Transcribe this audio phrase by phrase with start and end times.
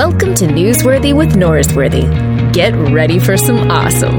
[0.00, 2.54] Welcome to Newsworthy with Norsworthy.
[2.54, 4.18] Get ready for some awesome.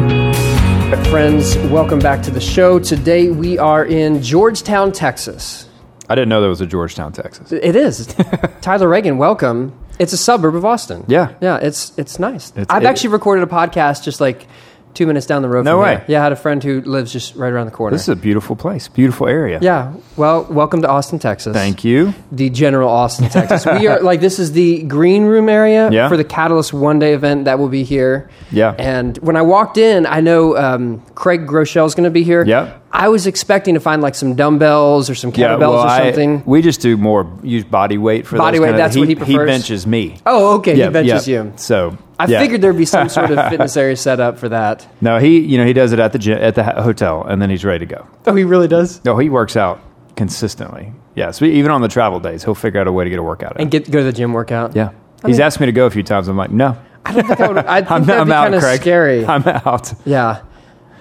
[1.05, 2.77] Friends, welcome back to the show.
[2.77, 5.67] Today we are in Georgetown, Texas.
[6.07, 7.51] I didn't know there was a Georgetown, Texas.
[7.51, 8.05] It is.
[8.61, 9.75] Tyler Reagan, welcome.
[9.97, 11.03] It's a suburb of Austin.
[11.07, 11.33] Yeah.
[11.41, 12.51] Yeah, it's it's nice.
[12.51, 14.45] It's- I've it- actually recorded a podcast just like
[14.93, 15.95] two minutes down the road No from way.
[15.97, 16.05] here.
[16.09, 17.95] Yeah, I had a friend who lives just right around the corner.
[17.95, 19.59] This is a beautiful place, beautiful area.
[19.61, 19.93] yeah.
[20.17, 21.53] Well, welcome to Austin, Texas.
[21.53, 22.13] Thank you.
[22.31, 23.65] the general Austin, Texas.
[23.65, 26.09] we are like this is the green room area Yeah.
[26.09, 28.29] for the Catalyst one day event that will be here.
[28.51, 28.75] Yeah.
[28.77, 32.43] And when I walked in, I know um, Craig Groeschel's going to be here.
[32.45, 32.77] Yeah.
[32.93, 36.43] I was expecting to find like some dumbbells or some kettlebells or I- something.
[36.45, 39.15] we just do more use body weight for Body weight, kind of- that's what he
[39.15, 39.29] prefers?
[39.39, 40.17] He benches me.
[40.25, 40.75] oh, okay.
[40.75, 41.43] Yeah, he benches yeah.
[41.43, 41.53] you.
[41.55, 42.39] So I yeah.
[42.39, 44.87] figured there'd be some sort of fitness area set up for that.
[45.01, 47.49] No, he you know he does it at the gym, at the hotel, and then
[47.49, 48.07] he's ready to go.
[48.27, 49.03] Oh, he really does.
[49.05, 49.81] No, he works out
[50.15, 50.93] consistently.
[51.15, 53.23] Yeah, so even on the travel days, he'll figure out a way to get a
[53.23, 53.55] workout.
[53.55, 53.63] in.
[53.63, 54.75] And get go to the gym workout.
[54.75, 54.91] yeah,
[55.25, 56.27] he's asked me to go a few times.
[56.27, 57.57] I'm like, no, I don't think I would.
[57.57, 58.81] I think I'm, that'd I'm be out, kind of Craig.
[58.81, 59.25] scary.
[59.35, 59.93] I'm out.
[60.05, 60.43] Yeah.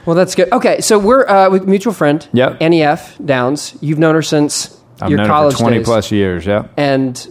[0.06, 0.50] Well, that's good.
[0.52, 2.56] Okay, so we're uh, with mutual friend, Yep.
[2.62, 3.18] Annie F.
[3.24, 3.76] Downs.
[3.82, 5.86] You've known her since I've your known college her for 20 days.
[5.86, 6.46] plus years.
[6.46, 6.68] Yeah.
[6.76, 7.28] and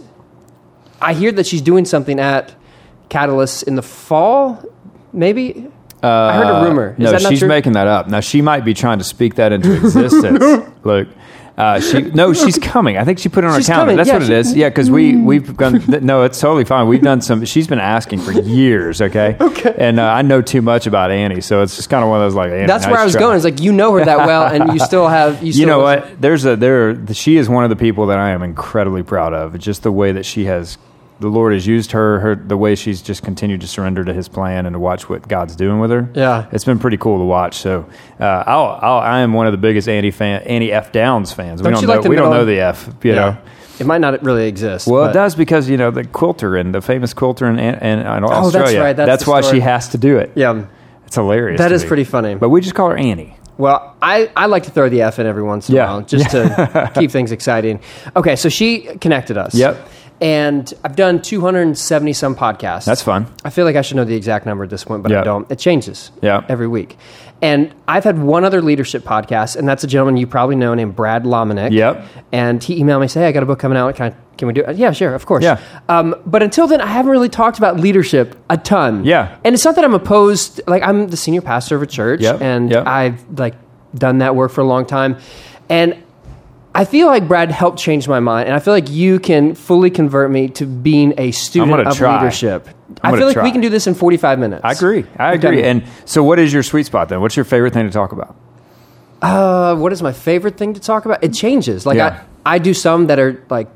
[1.02, 2.54] I hear that she's doing something at
[3.10, 4.64] Catalyst in the fall.
[5.12, 5.68] Maybe
[6.02, 6.92] I heard a rumor.
[6.92, 7.48] Is no, that she's true?
[7.48, 8.08] making that up.
[8.08, 10.70] Now she might be trying to speak that into existence.
[10.84, 11.08] Look,
[11.58, 12.96] uh, she no, she's coming.
[12.96, 13.90] I think she put it on She's her calendar.
[13.92, 13.96] coming.
[13.98, 14.56] That's Yeah, what it she- is.
[14.56, 15.82] Yeah, because we we've gone.
[16.06, 16.86] No, it's totally fine.
[16.88, 17.44] We've done some.
[17.44, 19.02] She's been asking for years.
[19.02, 19.36] Okay.
[19.50, 19.74] Okay.
[19.76, 22.24] And uh, I know too much about Annie, so it's just kind of one of
[22.24, 22.50] those like.
[22.50, 23.20] Annie, That's where I was try.
[23.20, 23.36] going.
[23.36, 25.52] It's like you know her that well, and you still have you.
[25.52, 26.18] Still You know what?
[26.22, 26.96] There's a there.
[27.12, 29.58] She is one of the people that I am incredibly proud of.
[29.58, 30.78] Just the way that she has,
[31.20, 32.18] the Lord has used her.
[32.20, 35.28] Her the way she's just continued to surrender to His plan and to watch what
[35.28, 36.08] God's doing with her.
[36.14, 36.48] Yeah.
[36.52, 37.56] it's been pretty cool to watch.
[37.58, 41.60] So, uh, I'll, I'll, I am one of the biggest Annie fan, F Downs fans.
[41.60, 41.92] Don't we don't know.
[41.94, 42.88] like the we don't know the F.
[43.02, 43.38] You know.
[43.78, 44.86] It might not really exist.
[44.86, 47.74] Well, but- it does because you know the quilter and the famous quilter in, in,
[47.76, 48.94] in Oh, that's right.
[48.94, 49.56] That's the why story.
[49.56, 50.32] she has to do it.
[50.34, 50.66] Yeah.
[51.06, 51.58] It's hilarious.
[51.58, 51.88] That is me.
[51.88, 52.34] pretty funny.
[52.34, 53.36] But we just call her Annie.
[53.58, 55.84] Well, I, I like to throw the F in every once in Yeah.
[55.84, 57.80] a while just to keep things exciting.
[58.16, 59.54] Okay, so she connected us.
[59.54, 59.88] Yep.
[60.20, 62.84] And I've done 270 some podcasts.
[62.84, 63.26] That's fun.
[63.44, 65.50] I feel like I should know the exact number at this point, but I don't.
[65.50, 66.44] It changes Yeah.
[66.48, 66.98] every week.
[67.42, 70.94] And I've had one other leadership podcast, and that's a gentleman you probably know named
[70.94, 71.70] Brad Lomenick.
[71.72, 72.04] Yep.
[72.32, 73.94] And he emailed me, say, hey, I got a book coming out.
[73.96, 74.76] Can, I, can we do it?
[74.76, 75.42] Yeah, sure, of course.
[75.42, 75.58] Yeah.
[75.88, 79.06] Um, but until then, I haven't really talked about leadership a ton.
[79.06, 79.38] Yeah.
[79.42, 80.60] And it's not that I'm opposed.
[80.66, 82.42] Like, I'm the senior pastor of a church, Yep.
[82.42, 82.86] and Yep.
[82.86, 83.54] I've, like,
[83.94, 85.16] done that work for a long time.
[85.70, 85.96] And
[86.74, 89.90] I feel like Brad helped change my mind, and I feel like you can fully
[89.90, 92.20] convert me to being a student of try.
[92.20, 92.68] leadership.
[93.02, 94.62] I feel like we can do this in 45 minutes.
[94.64, 95.04] I agree.
[95.16, 95.60] I agree.
[95.60, 95.64] it.
[95.64, 97.20] And so, what is your sweet spot then?
[97.20, 98.36] What's your favorite thing to talk about?
[99.20, 101.22] Uh, what is my favorite thing to talk about?
[101.22, 101.86] It changes.
[101.86, 102.22] Like Yeah.
[102.46, 103.68] I, I do some that are like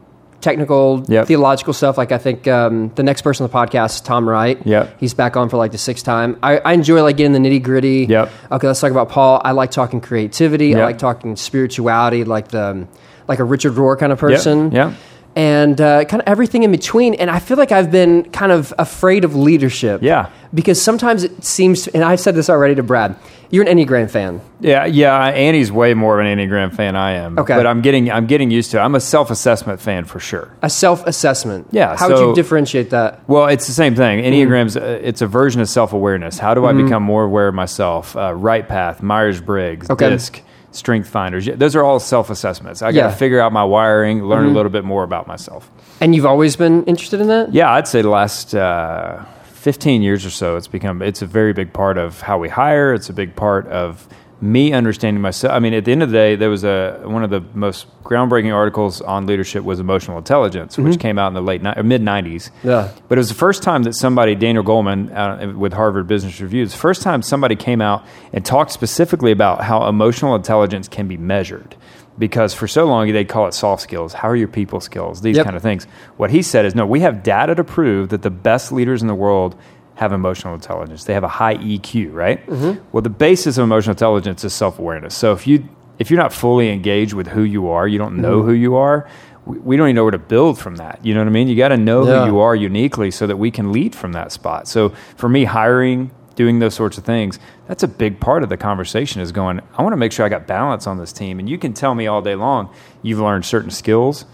[0.45, 1.27] technical, Yep.
[1.27, 1.99] theological stuff.
[1.99, 4.65] Like I think um, the next person on the podcast is Tom Wright.
[4.65, 5.01] Yep.
[5.01, 6.39] he's back on for like the sixth time.
[6.43, 8.07] I, I enjoy like getting the nitty gritty.
[8.09, 8.31] Yep.
[8.53, 9.41] Okay, let's talk about Paul.
[9.45, 10.77] I like talking creativity.
[10.77, 12.87] I like talking spirituality, like the
[13.27, 14.71] like a Richard Rohr kind of person.
[14.71, 14.93] Yep.
[15.37, 17.15] And uh, kind of everything in between.
[17.15, 20.01] And I feel like I've been kind of afraid of leadership.
[20.03, 20.31] Yeah.
[20.53, 23.17] Because sometimes it seems, and I've said this already to Brad,
[23.51, 24.41] you're an Enneagram fan.
[24.61, 25.17] Yeah, yeah.
[25.29, 27.39] Annie's way more of an Enneagram fan I am.
[27.39, 27.55] Okay.
[27.57, 28.79] but I'm getting I'm getting used to.
[28.79, 28.81] it.
[28.81, 30.57] I'm a self assessment fan for sure.
[30.63, 31.67] A self assessment.
[31.71, 33.29] Yeah, How would you differentiate that?
[33.29, 34.21] Well, it's the same thing.
[34.25, 34.33] Mm-hmm.
[34.53, 36.39] Enneagrams, uh, it's a version of self awareness.
[36.39, 38.17] How do I become more aware of myself?
[38.17, 40.09] Uh, right path, Myers Briggs, Okay.
[40.11, 40.41] DISC,
[40.75, 41.47] Strength Finders.
[41.47, 42.83] Those are all self assessments.
[42.83, 43.09] I got to Yeah.
[43.09, 43.19] Mm-hmm.
[43.19, 45.71] figure out my wiring, learn a little bit more about myself.
[46.01, 47.53] And you've always been interested in that?
[47.55, 51.53] Yeah, I'd say the last uh, 15 years or so, it's become it's a very
[51.53, 52.93] big part of how we hire.
[52.93, 54.07] It's a big part of
[54.41, 55.53] me understanding myself.
[55.55, 57.87] I mean, at the end of the day, there was a one of the most
[58.03, 62.03] groundbreaking articles on leadership was emotional intelligence, which came out in the late ni- mid
[62.03, 62.51] 90s.
[62.51, 62.69] Mm-hmm.
[62.69, 62.91] Yeah.
[63.09, 66.67] But it was the first time that somebody, Daniel Goleman, uh, with Harvard Business Review,
[66.67, 71.17] the first time somebody came out and talked specifically about how emotional intelligence can be
[71.17, 71.77] measured.
[72.17, 74.13] Because for so long they call it soft skills.
[74.13, 75.21] How are your people skills?
[75.23, 75.47] These Yep.
[75.47, 75.87] kind of things.
[76.17, 79.09] What he said is, no, we have data to prove that the best leaders in
[79.09, 79.57] the world
[79.97, 81.05] have emotional intelligence.
[81.05, 82.45] They have a high EQ, right?
[82.47, 82.83] Mm-hmm.
[82.93, 85.15] Well, the basis of emotional intelligence is self awareness.
[85.15, 85.69] So if you
[85.99, 88.49] if you're not fully engaged with who you are, you don't know Mm-hmm.
[88.49, 89.09] who you are.
[89.47, 91.01] We we don't even know where to build from that.
[91.05, 91.49] You know what I mean?
[91.49, 92.21] You got to know Yeah.
[92.25, 94.67] who you are uniquely so that we can lead from that spot.
[94.69, 97.39] So for me, hiring, doing those sorts of things,
[97.69, 100.29] that's a big part of the conversation is going, I want to make sure I
[100.29, 101.39] got balance on this team.
[101.39, 102.71] And you can tell me all day long,
[103.03, 104.25] you've learned certain skills.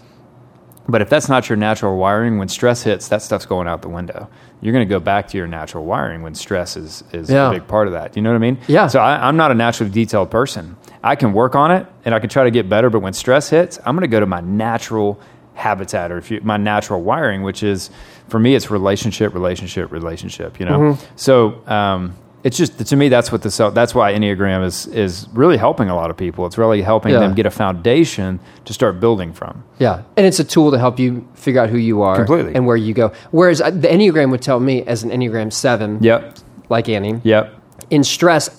[0.91, 3.89] But if that's not your natural wiring, when stress hits, that stuff's going out the
[3.89, 4.29] window.
[4.61, 7.49] You're going to go back to your natural wiring when stress is, is Yeah.
[7.49, 8.15] a big part of that.
[8.15, 8.57] You know what I mean?
[8.67, 8.87] Yeah.
[8.87, 10.75] So I, I'm not a naturally detailed person.
[11.03, 13.49] I can work on it and I can try to get better, but when stress
[13.49, 15.19] hits, I'm going to go to my natural
[15.53, 17.89] habitat or if you, my natural wiring, which is
[18.29, 20.59] for me, it's relationship, relationship, relationship.
[20.59, 21.05] You know, Mm-hmm.
[21.15, 25.27] so um, it's just to me that's what the self, that's why Enneagram is is
[25.33, 26.45] really helping a lot of people.
[26.45, 27.19] It's really helping Yeah.
[27.19, 29.63] them get a foundation to start building from.
[29.79, 32.53] Yeah, and it's a tool to help you figure out who you are Completely.
[32.55, 33.11] and where you go.
[33.31, 36.37] Whereas uh, the Enneagram would tell me, as an Enneagram seven, Yep.
[36.69, 37.53] like Annie, Yep.
[37.89, 38.49] in stress,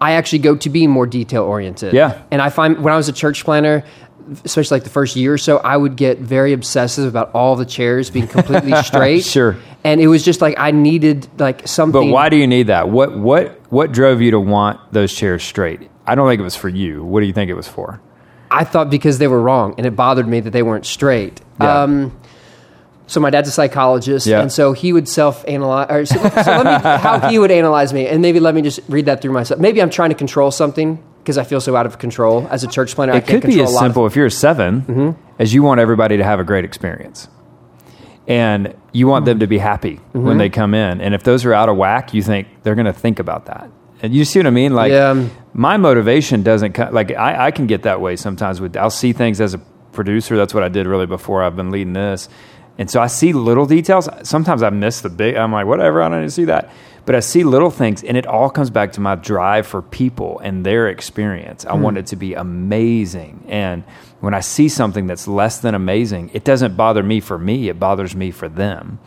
[0.00, 1.94] I actually go to be more detail oriented.
[1.94, 2.18] Yeah.
[2.30, 3.84] and I find when I was a church planter,
[4.44, 7.64] especially like the first year or so, I would get very obsessive about all the
[7.66, 9.24] chairs being completely straight.
[9.24, 9.56] Sure.
[9.84, 12.08] and it was just like I needed like something.
[12.08, 12.88] But why do you need that?
[12.88, 15.90] What what what drove you to want those chairs straight?
[16.06, 17.02] I don't think it was for you.
[17.04, 18.00] What do you think it was for?
[18.50, 21.40] I thought because they were wrong, and it bothered me that they weren't straight.
[21.60, 21.82] Yeah.
[21.82, 22.16] Um,
[23.06, 24.40] so my dad's a psychologist, Yeah.
[24.40, 26.08] and so he would self-analyze.
[26.08, 26.26] So, so
[26.62, 29.32] let me how he would analyze me, and maybe let me just read that through
[29.32, 29.60] myself.
[29.60, 32.66] Maybe I'm trying to control something because I feel so out of control as a
[32.66, 33.14] church planter.
[33.14, 35.10] I It can't could be as lot of- simple if you're a 7 mm-hmm.
[35.38, 37.28] as you want everybody to have a great experience.
[38.26, 40.38] And you want them to be happy when mm-hmm.
[40.38, 41.00] they come in.
[41.00, 43.70] And if those are out of whack, you think they're going to think about that.
[44.02, 44.74] And you see what I mean?
[44.74, 45.28] Like, Yeah.
[45.54, 49.14] my motivation doesn't co- like I, I can get that way sometimes with I'll see
[49.14, 49.58] things as a
[49.92, 50.36] producer.
[50.36, 52.28] That's what I did really before I've been leading this.
[52.76, 54.08] And so I see little details.
[54.24, 56.70] Sometimes I miss the big I'm like, whatever, I don't need to see that.
[57.06, 60.38] But I see little things and it all comes back to my drive for people
[60.40, 61.66] and their experience.
[61.66, 61.82] I hmm.
[61.82, 63.44] want it to be amazing.
[63.48, 63.84] And
[64.20, 67.78] when I see something that's less than amazing, it doesn't bother me for me, it
[67.78, 68.98] bothers me for them.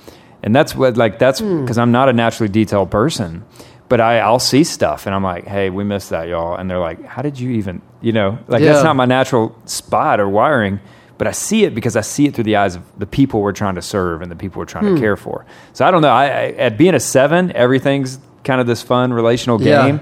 [0.44, 1.62] And that's what like that's hmm.
[1.62, 3.44] because I'm not a naturally detailed person
[3.90, 6.56] but I, I'll see stuff and I'm like, hey, we missed that, y'all.
[6.56, 8.74] And they're like, how did you even, you know, like Yeah.
[8.74, 10.80] that's not my natural spot or wiring,
[11.18, 13.52] but I see it because I see it through the eyes of the people we're
[13.52, 14.96] trying to serve and the people we're trying Hmm.
[14.96, 15.46] to care for.
[15.74, 16.10] So I don't know.
[16.10, 19.86] I, I, at being a seven, everything's kind of this fun relational Yeah.
[19.88, 20.00] game.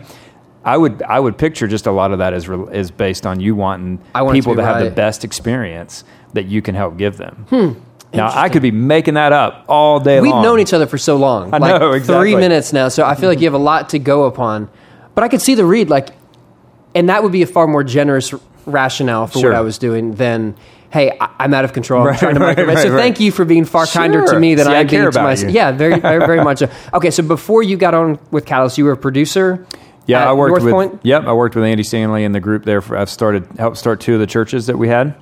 [0.63, 3.39] I would I would picture just a lot of that is re- is based on
[3.39, 6.03] you wanting want to people be to, have the best experience
[6.33, 7.45] that you can help give them.
[7.49, 7.71] Hmm.
[8.13, 10.41] Now I could be making that up all day We've long.
[10.41, 12.31] known each other for so long, I like know, exactly.
[12.31, 12.87] three minutes now.
[12.87, 14.69] So I feel like you have a lot to go upon.
[15.13, 16.09] But I could see the read, like,
[16.95, 18.33] and that would be a far more generous
[18.65, 19.51] rationale for Sure.
[19.51, 20.55] what I was doing than,
[20.95, 22.01] hey, I- I'm out of control.
[22.01, 22.67] I'm Right, trying to right, micromanage.
[22.75, 25.01] right, so thank you for being far kinder to me than See, I I'm being
[25.03, 25.51] care to myself.
[25.53, 26.59] Yeah, very, very, very much.
[26.59, 26.69] So.
[26.93, 29.65] Okay, so before you got on with Catalyst, you were a producer.
[30.07, 30.73] Yeah, at I worked North with.
[30.73, 30.99] Point.
[31.03, 32.79] Yep, I worked with Andy Stanley in the group there.
[32.81, 35.15] For, I've started helped start two of the churches that we had,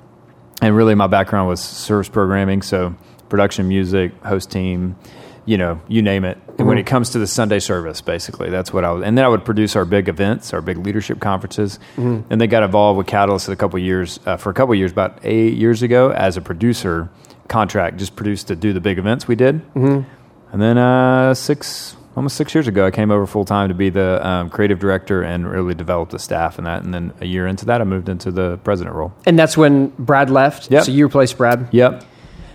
[0.62, 2.94] and really my background was service programming, so
[3.28, 4.94] production, music, host team,
[5.46, 6.36] you know, you name it.
[6.36, 6.66] And Mm-hmm.
[6.68, 9.02] when it comes to the Sunday service, basically, that's what I was.
[9.02, 12.30] And then I would produce our big events, our big leadership conferences, Mm-hmm.
[12.32, 15.18] and they got involved with Catalyst a couple years uh, for a couple years, about
[15.24, 17.08] eight years ago, as a producer
[17.48, 19.56] contract, just produced to do the big events we did.
[19.74, 20.08] Mm-hmm.
[20.52, 23.90] And then uh, six, almost six years ago, I came over full time to be
[23.90, 26.84] the um, creative director and really develop the staff and that.
[26.84, 29.12] And then a year into that, I moved into the president role.
[29.26, 30.70] And that's when Brad left.
[30.70, 30.84] Yep.
[30.84, 31.68] So you replaced Brad.
[31.72, 32.04] Yep.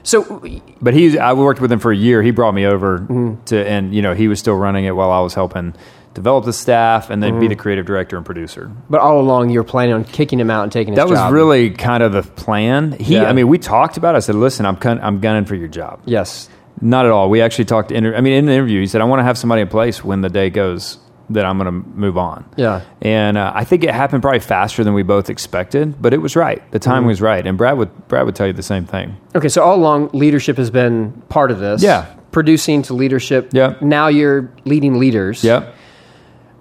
[0.04, 0.42] So
[0.81, 2.22] But he, I worked with him for a year.
[2.24, 3.44] He brought me over Mm-hmm.
[3.46, 5.74] to, and you know, he was still running it while I was helping
[6.13, 7.40] develop the staff and then Mm-hmm.
[7.42, 8.72] be the creative director and producer.
[8.90, 11.19] But all along, you were planning on kicking him out and taking his That was
[11.19, 11.31] job.
[11.34, 12.94] really kind of the plan.
[12.94, 13.25] He, Yeah.
[13.30, 14.16] I mean, we talked about.
[14.16, 14.18] it.
[14.18, 16.50] I said, "Listen, I'm I'm gunning for your job." yes.
[16.81, 17.30] Not at all.
[17.30, 17.92] We actually talked.
[17.92, 20.01] Inter- I mean, in the interview, he said, "I want to have somebody in place
[20.01, 20.98] when the day goes
[21.29, 22.81] that I'm going to move on." Yeah.
[23.01, 26.35] And uh, I think it happened probably faster than we both expected, but it was
[26.35, 26.61] right.
[26.71, 27.07] The Mm-hmm.
[27.07, 29.15] was right, and Brad would Brad would tell you the same thing.
[29.35, 31.81] Okay, so all along, leadership has been part of this.
[31.83, 32.05] Yeah.
[32.31, 33.50] Producing to leadership.
[33.53, 33.81] Yep.
[33.81, 35.43] Now you're leading leaders.
[35.43, 35.74] Yep,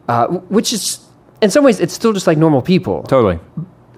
[0.09, 1.01] Uh, which is,
[1.43, 3.03] in some ways, it's still just like normal people.
[3.03, 3.39] totally.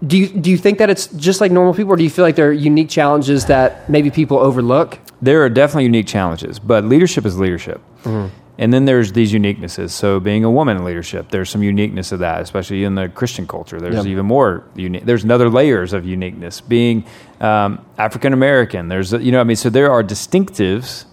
[0.06, 2.24] Do you do you think that it's just like normal people, or do you feel
[2.24, 4.98] like there are unique challenges that maybe people overlook?
[5.20, 7.80] There are definitely unique challenges, but leadership is leadership.
[8.04, 8.34] Mm-hmm.
[8.60, 9.90] And then there's these uniquenesses.
[9.90, 13.46] So being a woman in leadership, there's some uniqueness of that, especially in the Christian
[13.46, 13.80] culture.
[13.80, 14.04] There's Yep.
[14.06, 15.06] even more unique.
[15.06, 16.60] There's another layers of uniqueness.
[16.60, 17.04] Being
[17.40, 19.56] um, African American, there's you know I mean.
[19.56, 21.06] So there are distinctives,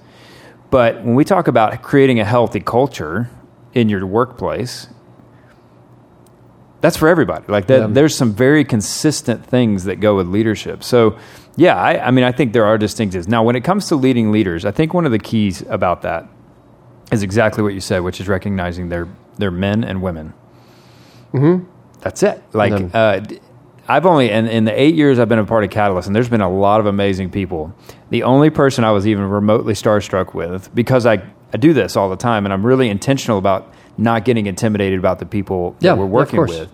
[0.72, 3.30] but when we talk about creating a healthy culture
[3.74, 4.88] in your workplace,
[6.82, 7.46] that's for everybody.
[7.48, 7.88] Like that, Yeah.
[7.88, 10.84] there's some very consistent things that go with leadership.
[10.84, 11.16] So,
[11.56, 13.28] yeah, I, I mean, I think there are distinctives.
[13.28, 16.28] Now, when it comes to leading leaders, I think one of the keys about that
[17.12, 20.34] is exactly what you said, which is recognizing they're they're men and women.
[21.34, 21.70] Mm-hmm.
[22.02, 22.42] That's it.
[22.54, 22.92] Like Them.
[22.94, 23.22] uh,
[23.88, 26.30] I've only in, in the eight years I've been a part of Catalyst, and there's
[26.30, 27.74] been a lot of amazing people.
[28.10, 31.22] The only person I was even remotely starstruck with, because I
[31.54, 35.20] I do this all the time, and I'm really intentional about not getting intimidated about
[35.20, 36.72] the people Yeah, that we're working with,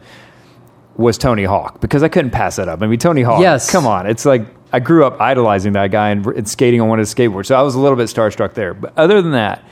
[0.97, 2.81] was Tony Hawk because I couldn't pass that up.
[2.81, 3.41] I mean, Tony Hawk.
[3.41, 3.69] Yes.
[3.71, 6.99] come on, it's like I grew up idolizing that guy and, and skating on one
[6.99, 8.73] of his skateboards, so I was a little bit starstruck there.
[8.73, 9.63] But other than that,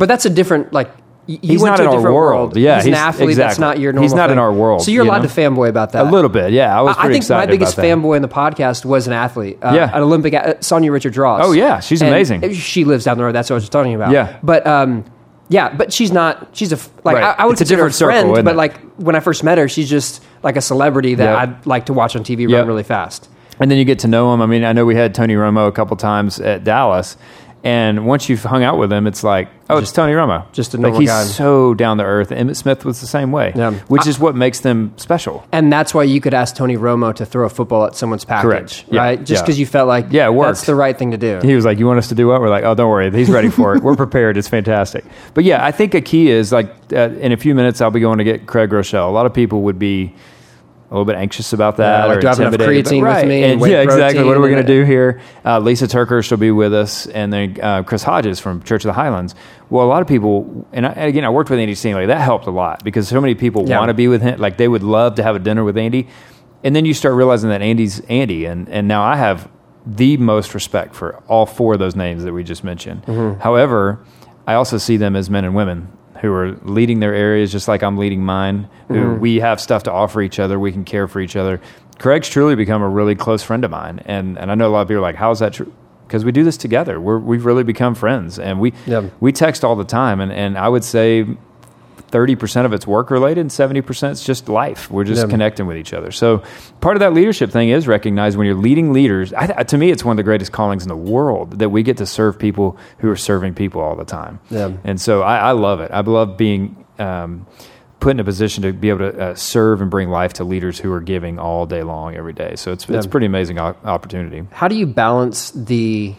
[0.00, 0.90] But that's a different like
[1.26, 2.56] You He's went not to in a our different world.
[2.56, 3.36] Yeah, he's, an he's- athlete.
[3.36, 3.60] That's exactly.
[3.60, 4.02] not your normal.
[4.02, 4.38] He's not in thing.
[4.40, 5.28] our world, So you're you allowed know?
[5.28, 6.76] to fanboy about that A little bit, yeah.
[6.76, 7.96] I was I pretty think my excited biggest about that.
[7.98, 9.58] fanboy in the podcast was an athlete.
[9.62, 9.94] Uh, Yeah.
[9.96, 10.34] an Olympic.
[10.34, 11.42] Uh, Sanya Richard Ross.
[11.44, 11.78] Oh, yeah.
[11.78, 12.52] She's And amazing.
[12.54, 13.32] She lives down the road.
[13.36, 14.10] That's what I was talking about.
[14.10, 14.38] Yeah.
[14.42, 15.04] but um,
[15.50, 16.48] yeah, but she's not.
[16.52, 17.24] She's a f- like Right.
[17.38, 18.56] I, I would It's a consider different circle, friend, isn't but it?
[18.56, 21.38] like when I first met her, she's just like a celebrity that Yep.
[21.38, 22.66] I'd like to watch on TV run Yep.
[22.66, 23.28] really fast.
[23.60, 24.40] And then you get to know him.
[24.40, 27.16] I mean, I know we had Tony Romo a couple times at Dallas,
[27.62, 30.50] and once you've hung out with him, it's like, oh, it's Tony Romo.
[30.52, 31.24] just a like normal he's guy.
[31.24, 32.30] so down to earth.
[32.30, 33.72] Emmitt Smith was the same way, Yeah.
[33.88, 35.46] which is what makes them special.
[35.52, 38.42] And that's why you could ask Tony Romo to throw a football at someone's package,
[38.50, 38.84] Correct.
[38.90, 39.00] Yeah.
[39.00, 39.18] right?
[39.18, 39.42] Just Yeah.
[39.42, 41.40] because you felt like Yeah, it that's the right thing to do.
[41.42, 43.30] He was like, "You want us to do what?" We're like, "Oh, don't worry, he's
[43.30, 43.82] ready for it.
[43.82, 44.36] We're prepared.
[44.36, 47.80] It's fantastic." But yeah, I think a key is like uh, in a few minutes
[47.80, 49.06] I'll be going to get Craig Groeschel.
[49.06, 50.14] A lot of people would be
[50.90, 52.00] a little bit anxious about that.
[52.00, 53.26] Yeah, like, or do I have enough creatine with right.
[53.26, 54.24] me And and yeah, exactly.
[54.24, 55.20] What are we going to do here?
[55.44, 58.88] Uh, Lysa TerKeurst, she'll be with us, and then uh, Chris Hodges from Church of
[58.88, 59.36] the Highlands.
[59.68, 62.06] Well, a lot of people, and, I, and again, I worked with Andy Stanley.
[62.06, 63.78] That helped a lot because so many people Yeah.
[63.78, 64.40] want to be with him.
[64.40, 66.08] Like they would love to have a dinner with Andy,
[66.64, 69.48] and then you start realizing that Andy's Andy, and and now I have
[69.86, 73.04] the most respect for all four of those names that we just mentioned.
[73.04, 73.40] Mm-hmm.
[73.40, 74.04] However,
[74.46, 75.88] I also see them as men and women
[76.20, 78.68] who are leading their areas just like I'm leading mine.
[78.88, 79.20] Who Mm-hmm.
[79.20, 80.58] we have stuff to offer each other.
[80.58, 81.60] We can care for each other.
[81.98, 84.82] Craig's truly become a really close friend of mine, and and I know a lot
[84.82, 85.72] of people are like, "How is that true?"
[86.06, 87.00] Because we do this together.
[87.00, 89.04] We're we've really become friends, and we Yeah.
[89.20, 91.26] we text all the time, and and I would say.
[92.10, 94.90] 30% of it's work related and 70% is just life.
[94.90, 95.30] We're just Yeah.
[95.30, 96.10] connecting with each other.
[96.10, 96.42] So,
[96.80, 99.32] part of that leadership thing is recognized when you're leading leaders.
[99.32, 101.96] I, to me, it's one of the greatest callings in the world that we get
[101.98, 104.40] to serve people who are serving people all the time.
[104.50, 104.72] Yeah.
[104.84, 105.90] And so, I, I love it.
[105.92, 107.46] I love being um,
[108.00, 110.78] put in a position to be able to uh, serve and bring life to leaders
[110.78, 112.56] who are giving all day long, every day.
[112.56, 114.44] So, it's, it's a pretty amazing o- opportunity.
[114.52, 116.14] How do you balance the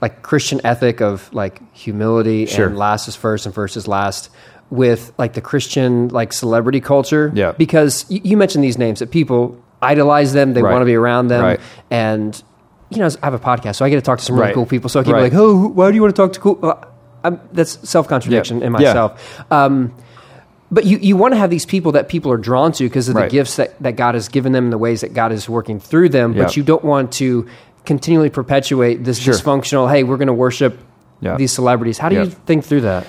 [0.00, 2.66] like Christian ethic of like humility Sure.
[2.66, 4.28] and last is first and first is last
[4.70, 7.30] with like the Christian like celebrity culture?
[7.34, 7.52] Yeah.
[7.52, 10.72] Because you, you mentioned these names that people idolize them, they Right.
[10.72, 11.60] want to be around them, Right.
[11.90, 12.40] and
[12.90, 14.54] you know I have a podcast, so I get to talk to some really Right.
[14.54, 14.88] cool people.
[14.88, 15.22] So I keep Right.
[15.24, 16.74] like, oh, who- why do you want to talk to cool?
[17.24, 18.66] I'm, that's self contradiction Yeah.
[18.66, 18.78] in Yeah.
[18.78, 19.42] myself.
[19.50, 19.92] Um,
[20.70, 23.14] but you, you want to have these people that people are drawn to because of
[23.14, 23.30] the Right.
[23.30, 26.08] gifts that, that God has given them and the ways that God is working through
[26.08, 26.32] them.
[26.34, 26.44] Yeah.
[26.44, 27.46] But you don't want to
[27.84, 29.34] continually perpetuate this Sure.
[29.34, 30.78] dysfunctional, hey, we're going to worship
[31.20, 31.36] Yeah.
[31.36, 31.98] these celebrities.
[31.98, 32.24] How do Yeah.
[32.24, 33.06] you think through that?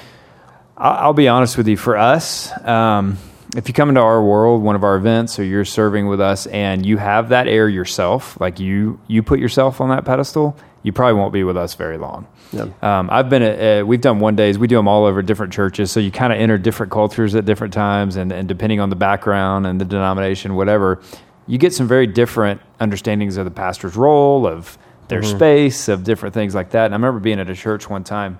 [0.77, 1.77] I- I'll be honest with you.
[1.77, 3.17] For us, um,
[3.55, 6.45] if you come into our world, one of our events, or you're serving with us,
[6.47, 10.93] and you have that air yourself, like you you put yourself on that pedestal, you
[10.93, 12.27] probably won't be with us very long.
[12.53, 12.67] Yeah.
[12.81, 14.57] Um, I've been at, uh, we've done one days.
[14.57, 17.45] We do them all over different churches, so you kind of enter different cultures at
[17.45, 21.01] different times, and, and depending on the background and the denomination, whatever,
[21.47, 26.33] you get some very different understandings of the pastor's role, of their space, of different
[26.33, 26.85] things like that.
[26.85, 28.39] And I remember being at a church one time.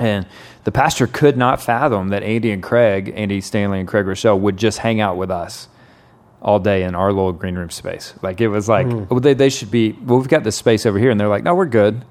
[0.00, 0.26] And
[0.64, 4.56] the pastor could not fathom that Andy and Craig, Andy Stanley and Craig Groeschel, would
[4.56, 5.68] just hang out with us
[6.40, 8.12] all day in our little green room space.
[8.22, 10.98] Like it was like, well, they, they should be, well, we've got this space over
[10.98, 11.10] here.
[11.10, 12.04] And they're like, no, we're good.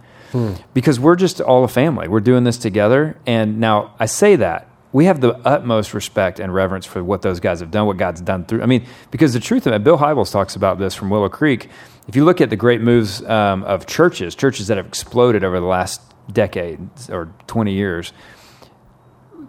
[0.73, 2.07] Because we're just all a family.
[2.07, 3.15] We're doing this together.
[3.27, 4.67] And now I say that.
[4.91, 8.21] We have the utmost respect and reverence for what those guys have done, what God's
[8.21, 8.61] done through.
[8.63, 11.69] I mean, because the truth of it, Bill Hybels talks about this from Willow Creek.
[12.07, 15.59] If you look at the great moves um, of churches, churches that have exploded over
[15.59, 16.79] the last decade
[17.09, 18.13] or 20 years,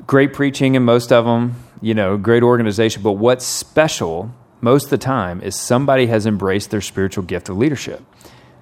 [0.06, 3.02] great preaching in most of them, you know, great organization.
[3.02, 7.56] But what's special most of the time is somebody has embraced their spiritual gift of
[7.56, 8.02] leadership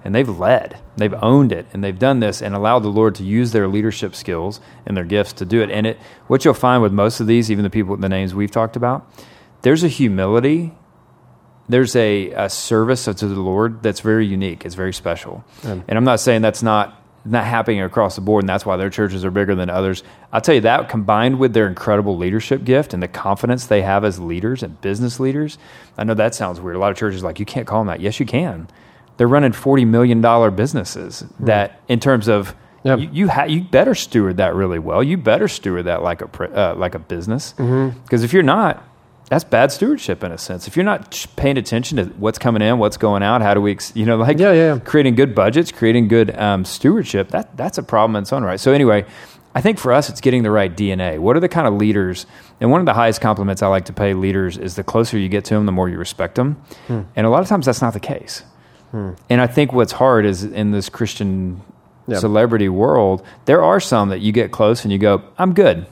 [0.03, 3.23] and they've led, they've owned it, and they've done this and allowed the Lord to
[3.23, 5.71] use their leadership skills and their gifts to do it.
[5.71, 5.97] And it,
[6.27, 8.75] what you'll find with most of these, even the people, with the names we've talked
[8.75, 9.09] about,
[9.61, 10.73] there's a humility,
[11.69, 14.65] there's a, a service to the Lord that's very unique.
[14.65, 15.45] It's very special.
[15.87, 18.89] And I'm not saying that's not not happening across the board, and that's why their
[18.89, 20.03] churches are bigger than others.
[20.31, 24.03] I'll tell you that combined with their incredible leadership gift and the confidence they have
[24.03, 25.57] as leaders and business leaders.
[25.97, 26.75] I know that sounds weird.
[26.75, 28.01] A lot of churches like you can't call them that.
[28.01, 28.67] Yes, you can.
[29.17, 31.23] They're running forty million dollar businesses.
[31.39, 32.99] That in terms of Yep.
[32.99, 35.01] you you, ha- you better steward that really well.
[35.01, 37.53] You better steward that like a pr- uh, like a business.
[37.53, 38.83] Because if you're not,
[39.33, 40.67] that's bad stewardship in a sense.
[40.67, 43.77] If you're not paying attention to what's coming in, what's going out, how do we,
[43.95, 44.79] you know, like Yeah, yeah, yeah.
[44.79, 48.59] creating good budgets, creating good um, stewardship, that that's a problem in its own right.
[48.59, 49.05] So anyway,
[49.55, 51.17] I think for us, it's getting the right DNA.
[51.19, 52.25] What are the kind of leaders?
[52.61, 55.29] And one of the highest compliments I like to pay leaders is the closer you
[55.29, 56.61] get to them, the more you respect them.
[56.87, 57.01] Hmm.
[57.15, 58.43] And a lot of times that's not the case.
[58.93, 61.61] And I think what's hard is in this Christian
[62.05, 62.19] Yeah.
[62.19, 65.87] celebrity world, there are some that you get close and you go, "I'm good."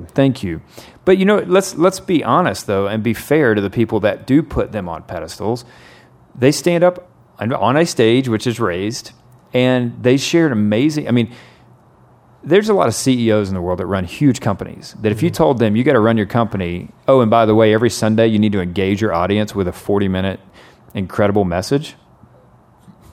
[0.00, 0.08] Yeah.
[0.08, 0.62] Thank you.
[1.04, 4.26] But you know, let's let's be honest though, and be fair to the people that
[4.26, 5.64] do put them on pedestals.
[6.34, 7.08] They stand up
[7.38, 9.12] on- on a stage which is raised,
[9.52, 11.08] and they share an amazing.
[11.08, 11.30] I mean,
[12.44, 15.28] there's a lot of CEOs in the world that run huge companies that if you
[15.28, 15.36] mm-hmm.
[15.36, 18.26] told them you got to run your company, oh, and by the way, every Sunday
[18.26, 20.40] you need to engage your audience with a 40 minute
[20.94, 21.94] incredible message,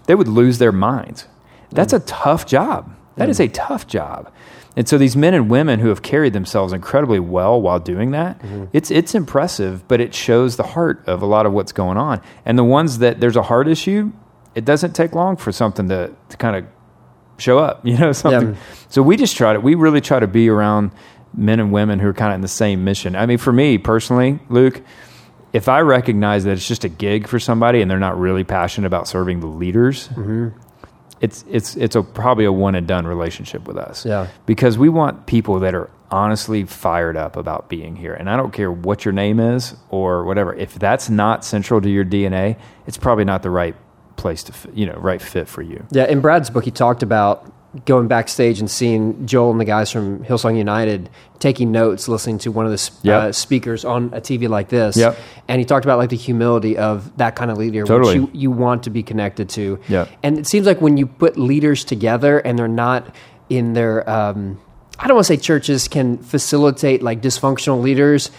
[0.08, 1.28] they would lose their minds.
[1.72, 1.98] That's mm.
[1.98, 2.96] a tough job.
[3.18, 3.32] That mm.
[3.32, 4.32] is a tough job.
[4.80, 8.40] And so these men and women who have carried themselves incredibly well while doing that,
[8.72, 12.22] it's it's impressive, but it shows the heart of a lot of what's going on.
[12.46, 14.14] And the ones that there's a heart issue,
[14.56, 16.66] it doesn't take long for something to, to kind of
[17.38, 18.54] show up, you know, something.
[18.54, 18.60] Yeah.
[18.88, 20.92] So we just try to, we really try to be around
[21.34, 23.18] men and women who are kind of in the same mission.
[23.18, 24.82] I mean, for me personally, Luke,
[25.52, 28.88] if I recognize that it's just a gig for somebody and they're not really passionate
[28.88, 30.58] about serving the leaders, Mm-hmm.
[31.22, 34.06] It's it's it's a probably a one and done relationship with us.
[34.06, 34.28] Yeah.
[34.46, 38.14] Because we want people that are honestly fired up about being here.
[38.14, 40.54] And I don't care what your name is or whatever.
[40.54, 42.58] If that's not central to your DNA,
[42.88, 43.76] it's probably not the right
[44.16, 45.86] place to you know, right fit for you.
[45.92, 47.52] Yeah, in Brad's book, he talked about
[47.86, 52.52] going backstage and seeing Joel and the guys from Hillsong United taking notes, listening to
[52.52, 53.22] one of the sp- Yep.
[53.24, 54.98] uh, speakers on a TV like this.
[54.98, 55.18] Yep.
[55.48, 58.20] And he talked about like the humility of that kind of leader, Totally.
[58.22, 59.80] which you, you want to be connected to.
[59.88, 60.10] Yep.
[60.24, 63.16] And it seems like when you put leaders together and they're not
[63.50, 64.60] in their, um,
[64.98, 68.32] I don't want to say churches can facilitate like dysfunctional leaders.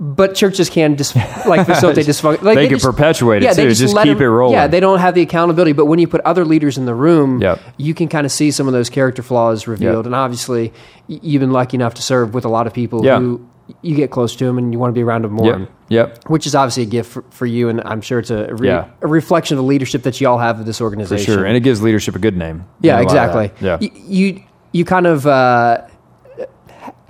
[0.00, 1.14] But churches can dis-
[1.46, 2.42] like facilitate dysfunction.
[2.42, 3.74] Like They can perpetuate it, yeah, they too.
[3.74, 4.54] Just let keep it rolling.
[4.54, 5.72] Yeah, they don't have the accountability.
[5.72, 7.60] But when you put other leaders in the room, Yep.
[7.76, 9.96] you can kind of see some of those character flaws revealed.
[9.98, 10.06] Yep.
[10.06, 10.72] And obviously,
[11.06, 13.18] you've been lucky enough to serve with a lot of people Yeah.
[13.20, 13.46] who
[13.82, 15.58] you get close to them and you want to be around them more.
[15.60, 15.70] Yep.
[15.88, 16.28] Yep.
[16.28, 18.86] Which is obviously a gift for, for you, and I'm sure it's a, re- Yeah.
[19.02, 21.26] a reflection of the leadership that you all have of this organization.
[21.26, 21.44] For sure.
[21.46, 22.64] And it gives leadership a good name.
[22.80, 23.66] Yeah, You know, a lot of exactly.
[23.66, 23.78] Yeah.
[23.80, 25.82] Y- You you kind of uh,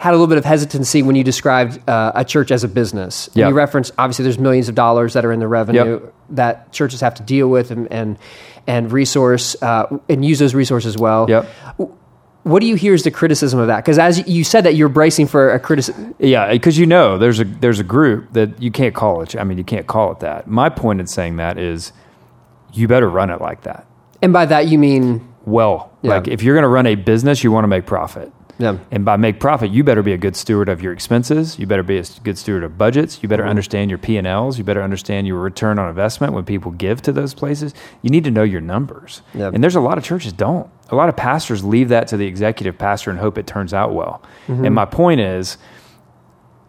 [0.03, 3.29] had a little bit of hesitancy when you described uh, a church as a business.
[3.29, 3.49] And Yeah.
[3.49, 6.15] You referenced obviously there's millions of dollars that are in the revenue Yep.
[6.31, 8.19] that churches have to deal with and and,
[8.67, 11.27] and resource uh, and use those resources well.
[11.29, 11.49] Yep.
[12.45, 13.85] What do you hear is the criticism of that?
[13.85, 16.15] Because as you said that you're bracing for a criticism.
[16.19, 19.37] Yeah, because you know there's a there's a group that you can't call it.
[19.37, 20.49] I mean, you can't call it that.
[20.49, 21.93] My point in saying that is,
[22.73, 23.87] you better run it like that.
[24.21, 26.15] And by that you mean Well, Yeah.
[26.17, 28.33] like if you're going to run a business, you want to make profit.
[28.62, 28.78] Yeah.
[28.92, 31.59] And by make profit, you better be a good steward of your expenses.
[31.59, 33.20] You better be a good steward of budgets.
[33.20, 33.51] You better mm-hmm.
[33.51, 34.57] understand your P and Ls.
[34.57, 37.75] You better understand your return on investment when people give to those places.
[38.03, 39.22] You need to know your numbers.
[39.35, 39.51] Yeah.
[39.53, 40.70] And there's a lot of churches don't.
[40.90, 43.94] A lot of pastors leave that to the executive pastor and hope it turns out
[43.94, 44.22] well.
[44.46, 44.66] Mm-hmm.
[44.66, 45.59] And my point is,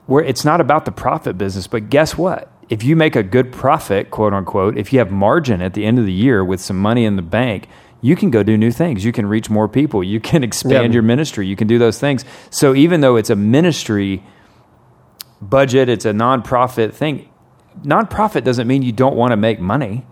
[0.08, 2.51] where it's not about the profit business, but guess what?
[2.69, 5.99] If you make a good profit, quote unquote, if you have margin at the end
[5.99, 7.67] of the year with some money in the bank,
[8.04, 9.04] you can go do new things.
[9.04, 10.04] You can reach more people.
[10.04, 10.98] You can expand Yeah.
[10.98, 11.48] your ministry.
[11.48, 12.24] You can do those things.
[12.52, 14.22] So even though it's a ministry
[15.42, 17.30] budget, it's a nonprofit thing.
[17.82, 20.06] Nonprofit doesn't mean you don't want to make money.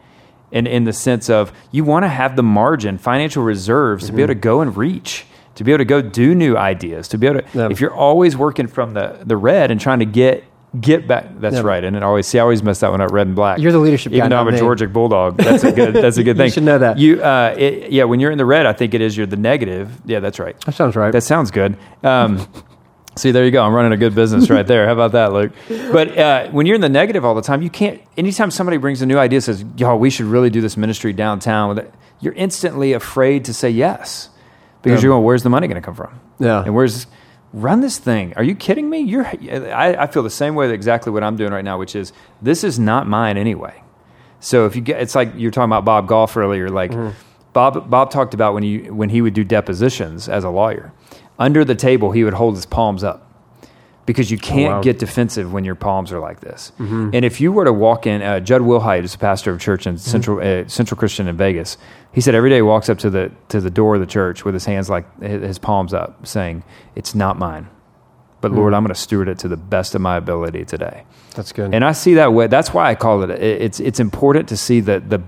[0.51, 4.15] In, in the sense of you want to have the margin, financial reserves to be
[4.15, 4.23] mm-hmm.
[4.23, 5.25] able to go and reach,
[5.55, 7.47] to be able to go do new ideas, to be able to.
[7.57, 7.69] Yeah.
[7.71, 10.43] If you're always working from the, the red and trying to get
[10.79, 11.83] get back, that's right.
[11.83, 13.59] And it always see, I always mess that one up, red and black.
[13.59, 14.57] You're the leadership even guy, though I'm a.
[14.57, 15.37] Georgia bulldog.
[15.37, 15.93] That's a good.
[16.01, 16.45] That's a good thing.
[16.47, 16.97] You should know that.
[16.97, 18.05] You, uh, it, yeah.
[18.05, 19.17] When you're in the red, I think it is.
[19.17, 19.91] You're the negative.
[20.05, 20.59] Yeah, that's right.
[20.61, 21.11] that sounds right.
[21.11, 21.77] That sounds good.
[22.03, 22.47] Um,
[23.17, 23.63] see, there you go.
[23.63, 24.85] I'm running a good business right there.
[24.85, 25.51] How about that, Luke?
[25.91, 28.01] But uh, when you're in the negative all the time, you can't.
[28.17, 31.85] Anytime somebody brings a new idea, says, "Y'all, we should really do this ministry downtown,"
[32.21, 34.29] you're instantly afraid to say yes
[34.81, 35.07] because Yeah.
[35.07, 36.63] you're going, "Where's the money going to come from?" Yeah.
[36.63, 37.07] And where's
[37.53, 38.33] run this thing?
[38.35, 38.99] Are you kidding me?
[38.99, 39.25] You're.
[39.25, 40.71] I, I feel the same way.
[40.71, 43.81] Exactly what I'm doing right now, which is this is not mine anyway.
[44.39, 46.69] So if you get, it's like you're talking about Bob Goff earlier.
[46.69, 47.17] Like mm-hmm.
[47.53, 50.93] Bob, Bob talked about when you when he would do depositions as a lawyer,
[51.37, 53.30] under the table he would hold his palms up
[54.05, 54.81] because you can't wow.
[54.81, 56.71] get defensive when your palms are like this.
[56.79, 59.59] And if you were to walk in, uh, Jud Wilhite is a pastor of a
[59.59, 61.77] church in Central uh, Central Christian in Vegas.
[62.11, 64.43] He said every day he walks up to the to the door of the church
[64.43, 66.63] with his hands like his palms up, saying,
[66.95, 67.69] "It's not mine."
[68.41, 71.03] But Lord, I'm going to steward it to the best of my ability today.
[71.35, 71.75] That's good.
[71.75, 72.47] And I see that way.
[72.47, 73.29] That's why I call it.
[73.29, 75.21] it- It's it's important to see the the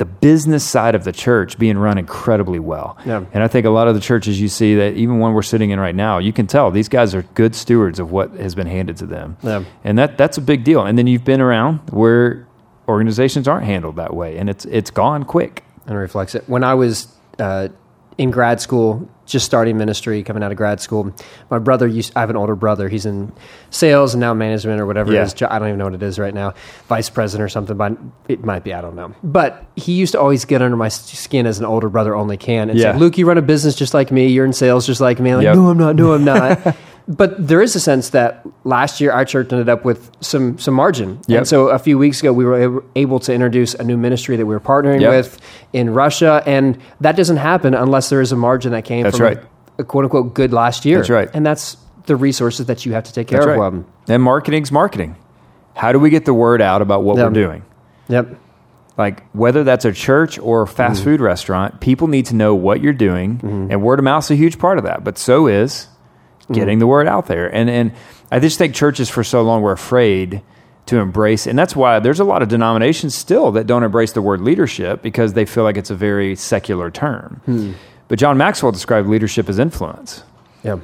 [0.00, 2.96] the business side of the church being run incredibly well.
[3.04, 3.26] Yeah.
[3.34, 5.68] And I think a lot of the churches you see that even one we're sitting
[5.68, 8.66] in right now, you can tell these guys are good stewards of what has been
[8.66, 9.36] handed to them.
[9.42, 9.62] Yeah.
[9.84, 10.86] And that that's a big deal.
[10.86, 12.48] And then you've been around where
[12.88, 15.64] organizations aren't handled that way, and it's it's gone quick.
[15.86, 16.48] and reflects it.
[16.48, 17.08] When I was
[17.38, 17.68] uh,
[18.16, 21.14] in grad school, just starting ministry, coming out of grad school,
[21.50, 22.12] my brother used.
[22.16, 22.88] I have an older brother.
[22.88, 23.32] He's in
[23.70, 25.22] sales and now management or whatever Yeah.
[25.22, 25.42] it is.
[25.42, 26.54] I don't even know what it is right now,
[26.88, 27.76] vice president or something.
[27.76, 27.96] But
[28.28, 28.74] it might be.
[28.74, 29.14] I don't know.
[29.22, 32.68] But he used to always get under my skin as an older brother only can
[32.70, 32.92] and Yeah.
[32.92, 34.26] say, "Luke, you run a business just like me.
[34.26, 35.56] You're in sales just like me." I'm like, Yep.
[35.56, 35.96] no, I'm not.
[35.96, 36.76] No, I'm not.
[37.10, 40.74] But there is a sense that last year our church ended up with some some
[40.74, 41.38] margin, Yep.
[41.38, 44.46] and so a few weeks ago we were able to introduce a new ministry that
[44.46, 45.10] we were partnering Yep.
[45.10, 45.38] with
[45.72, 49.26] in Russia, and that doesn't happen unless there is a margin that came That's from
[49.26, 49.38] right.
[49.78, 50.98] a quote unquote good last year.
[50.98, 51.28] That's right.
[51.34, 53.74] And that's the resources that you have to take care That's of.
[53.74, 53.84] right.
[54.08, 55.16] And marketing's marketing.
[55.74, 57.24] How do we get the word out about what Yeah.
[57.24, 57.62] we're doing?
[58.08, 58.36] yep.
[58.96, 61.04] Like whether that's a church or a fast mm.
[61.04, 63.70] food restaurant, people need to know what you're doing, mm-hmm.
[63.70, 65.02] and word of mouth is a huge part of that.
[65.02, 65.88] But so is
[66.52, 66.80] getting mm-hmm.
[66.80, 67.52] the word out there.
[67.54, 67.92] And and
[68.30, 70.42] I just think churches for so long were afraid
[70.86, 74.22] to embrace, and that's why there's a lot of denominations still that don't embrace the
[74.22, 77.40] word leadership because they feel like it's a very secular term.
[77.44, 77.72] Hmm.
[78.08, 80.24] But John Maxwell described leadership as influence.
[80.64, 80.80] Yeah.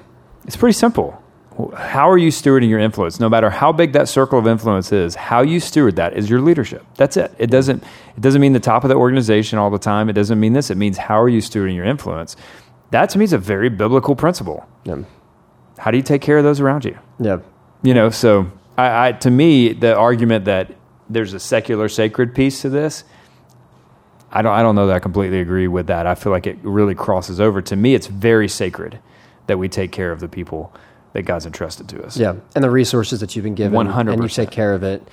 [0.46, 1.20] It's pretty simple.
[1.74, 3.18] How are you stewarding your influence?
[3.18, 6.40] No matter how big that circle of influence is, how you steward that is your
[6.40, 6.84] leadership.
[6.96, 7.34] That's it.
[7.38, 10.08] It doesn't it doesn't mean the top of the organization all the time.
[10.08, 10.70] It doesn't mean this.
[10.70, 12.36] It means how are you stewarding your influence?
[12.90, 14.66] That to me is a very biblical principle.
[14.84, 15.02] Yeah.
[15.78, 16.98] How do you take care of those around you?
[17.18, 17.38] Yeah.
[17.82, 20.74] You know, so I, I to me the argument that
[21.08, 23.04] there's a secular sacred piece to this,
[24.30, 26.06] I don't I don't know that I completely agree with that.
[26.06, 27.62] I feel like it really crosses over.
[27.62, 28.98] To me, it's very sacred
[29.46, 30.72] that we take care of the people
[31.12, 32.16] that God's entrusted to us.
[32.16, 34.12] Yeah, and the resources that you've been given, 100%.
[34.12, 35.06] and you take care of it.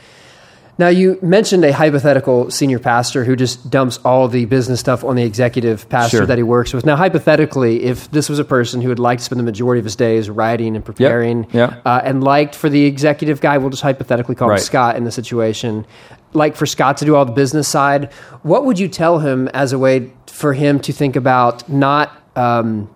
[0.80, 5.16] Now, you mentioned a hypothetical senior pastor who just dumps all the business stuff on
[5.16, 6.26] the executive pastor Sure.
[6.26, 6.84] that he works with.
[6.86, 9.86] Now, hypothetically, if this was a person who would like to spend the majority of
[9.86, 11.76] his days writing and preparing, yeah.
[11.86, 14.58] Uh, and liked for the executive guy, we'll just hypothetically call Right.
[14.60, 15.86] him Scott in the situation,
[16.34, 19.74] like for Scott to do all the business side, what would you tell him as
[19.74, 22.90] a way for him to think about not um,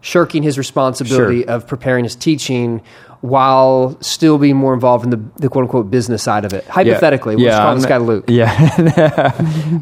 [0.00, 1.50] shirking his responsibility Sure.
[1.50, 2.80] of preparing his teaching
[3.20, 6.64] while still being more involved in the, the quote unquote business side of it.
[6.66, 8.24] Hypothetically, just call this guy Luke.
[8.28, 9.32] Yeah,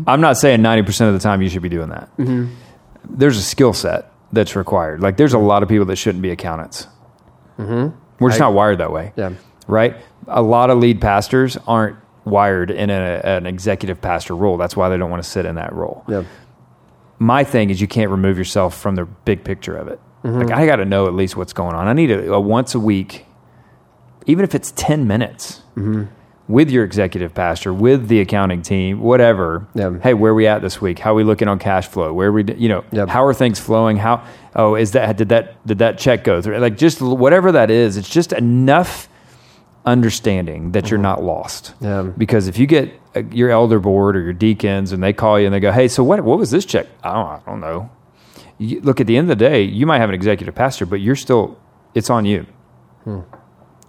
[0.07, 2.09] I'm not saying 90 percent of the time you should be doing that.
[2.17, 2.53] Mm-hmm.
[3.09, 5.01] There's a skill set that's required.
[5.01, 6.89] Like there's a lot of people that shouldn't be accountants.
[7.59, 7.97] Mm-hmm.
[8.19, 9.13] We're just I- not wired that way.
[9.17, 9.33] Yeah.
[9.67, 9.97] right?
[10.29, 14.57] A lot of lead pastors aren't wired in a, an executive pastor role.
[14.57, 16.05] That's why they don't want to sit in that role.
[16.09, 16.25] Yeah.
[17.19, 20.01] My thing is you can't remove yourself from the big picture of it.
[20.25, 20.41] Mm-hmm.
[20.41, 21.87] Like I got to know at least what's going on.
[21.87, 23.26] I need a, a once a week,
[24.27, 26.05] even if it's ten minutes, Mm-hmm.
[26.49, 29.67] with your executive pastor, with the accounting team, whatever.
[29.75, 29.99] Yeah.
[30.01, 30.99] Hey, where we at this week?
[31.01, 32.13] How are we looking on cash flow?
[32.15, 33.09] Where are we, you know, Yep.
[33.09, 33.97] how are things flowing?
[33.97, 36.57] How oh is that did that did that check go through?
[36.59, 39.09] Like just whatever that is, it's just enough
[39.85, 41.75] understanding that you're not lost.
[41.81, 42.03] Yeah.
[42.17, 45.47] Because if you get uh, your elder board or your deacons and they call you
[45.47, 47.91] and they go, "Hey, so what what was this check?" I don't, I don't know.
[48.59, 51.01] You, look, at the end of the day, you might have an executive pastor, but
[51.01, 51.59] you're still
[51.95, 52.47] it's on you,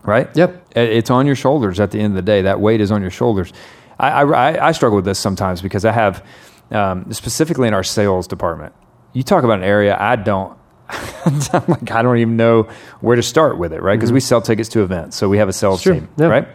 [0.07, 0.35] right?
[0.35, 0.69] Yep.
[0.75, 1.79] It's on your shoulders.
[1.79, 3.53] At the end of the day, that weight is on your shoulders.
[3.99, 6.25] I I, I- struggle with this sometimes because I have
[6.71, 8.73] um, specifically in our sales department.
[9.13, 10.57] You talk about an area I don't.
[10.89, 12.63] I'm like I don't even know
[13.01, 13.95] where to start with it, right?
[13.99, 15.93] Because we sell tickets to events, so we have a sales Sure.
[15.93, 16.27] team, Yeah.
[16.27, 16.47] right?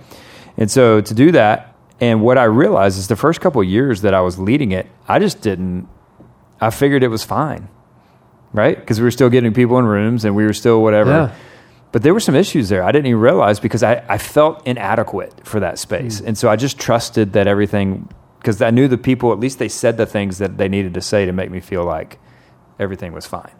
[0.56, 4.00] And so to do that, and what I realized is the first couple of years
[4.02, 5.88] that I was leading it, I just didn't.
[6.60, 7.68] I figured it was fine,
[8.52, 8.78] right?
[8.78, 11.10] Because we were still getting people in rooms and we were still whatever.
[11.10, 11.34] Yeah.
[11.92, 12.82] But there were some issues there.
[12.82, 16.20] I didn't even realize because I, I felt inadequate for that space.
[16.20, 16.28] Hmm.
[16.28, 19.68] And so I just trusted that everything, because I knew the people, at least they
[19.68, 22.18] said the things that they needed to say to make me feel like
[22.78, 23.52] everything was fine.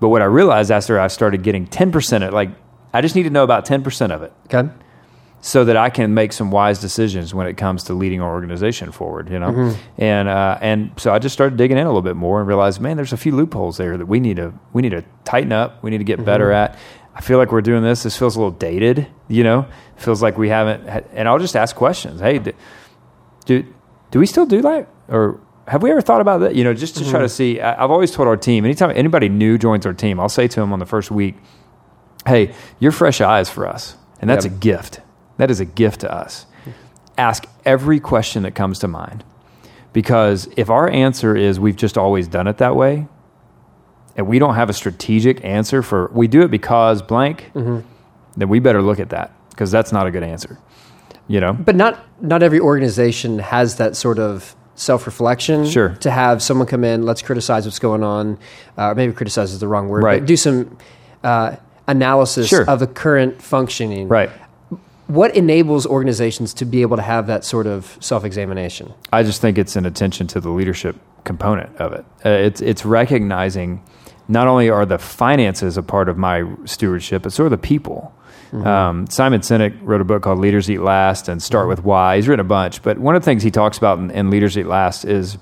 [0.00, 2.50] But what I realized after I started getting 10% of like,
[2.92, 4.70] I just need to know about 10% of it Okay.
[5.40, 8.92] so that I can make some wise decisions when it comes to leading our organization
[8.92, 9.50] forward, you know.
[9.50, 10.00] Mm-hmm.
[10.00, 12.80] And uh, and so I just started digging in a little bit more and realized,
[12.80, 15.82] man, there's a few loopholes there that we need to we need to tighten up.
[15.82, 16.26] We need to get mm-hmm.
[16.26, 16.78] better at.
[17.18, 18.04] I feel like we're doing this.
[18.04, 19.66] This feels a little dated, you know.
[19.96, 20.86] feels like we haven't.
[21.12, 22.20] And I'll just ask questions.
[22.20, 22.52] Hey, do,
[23.44, 23.74] do
[24.12, 26.54] do we still do that, or have we ever thought about that?
[26.54, 27.26] You know, just to try to mm-hmm.
[27.26, 27.60] see.
[27.60, 30.60] I, I've always told our team, anytime anybody new joins our team, I'll say to
[30.60, 31.34] them on the first week,
[32.26, 33.96] hey, you're fresh eyes for us.
[34.20, 34.54] And that's Yep.
[34.54, 35.00] a gift.
[35.36, 36.46] That is a gift to us.
[37.16, 39.24] Ask every question that comes to mind.
[39.92, 43.08] Because if our answer is we've just always done it that way,
[44.18, 48.58] and we don't have a strategic answer for we do it because blank, then we
[48.58, 50.58] better look at that because that's not a good answer.
[51.28, 51.52] You know?
[51.54, 55.64] But not not every organization has that sort of self reflection.
[55.66, 55.90] Sure.
[56.00, 58.38] To have someone come in, let's criticize what's going on,
[58.76, 60.20] uh, maybe criticize is the wrong word, Right.
[60.20, 60.76] but do some
[61.22, 62.68] uh, analysis Sure.
[62.68, 64.08] of the current functioning.
[64.08, 64.30] Right.
[65.06, 68.92] What enables organizations to be able to have that sort of self examination?
[69.12, 72.04] I just think it's an attention to the leadership component of it.
[72.24, 73.80] Uh, it's it's recognizing
[74.28, 78.14] not only are the finances a part of my stewardship, but so are the people.
[78.52, 82.16] Um, Simon Sinek wrote a book called Leaders Eat Last and Start with Why.
[82.16, 84.56] He's written a bunch, but one of the things he talks about in, in Leaders
[84.56, 85.36] Eat Last is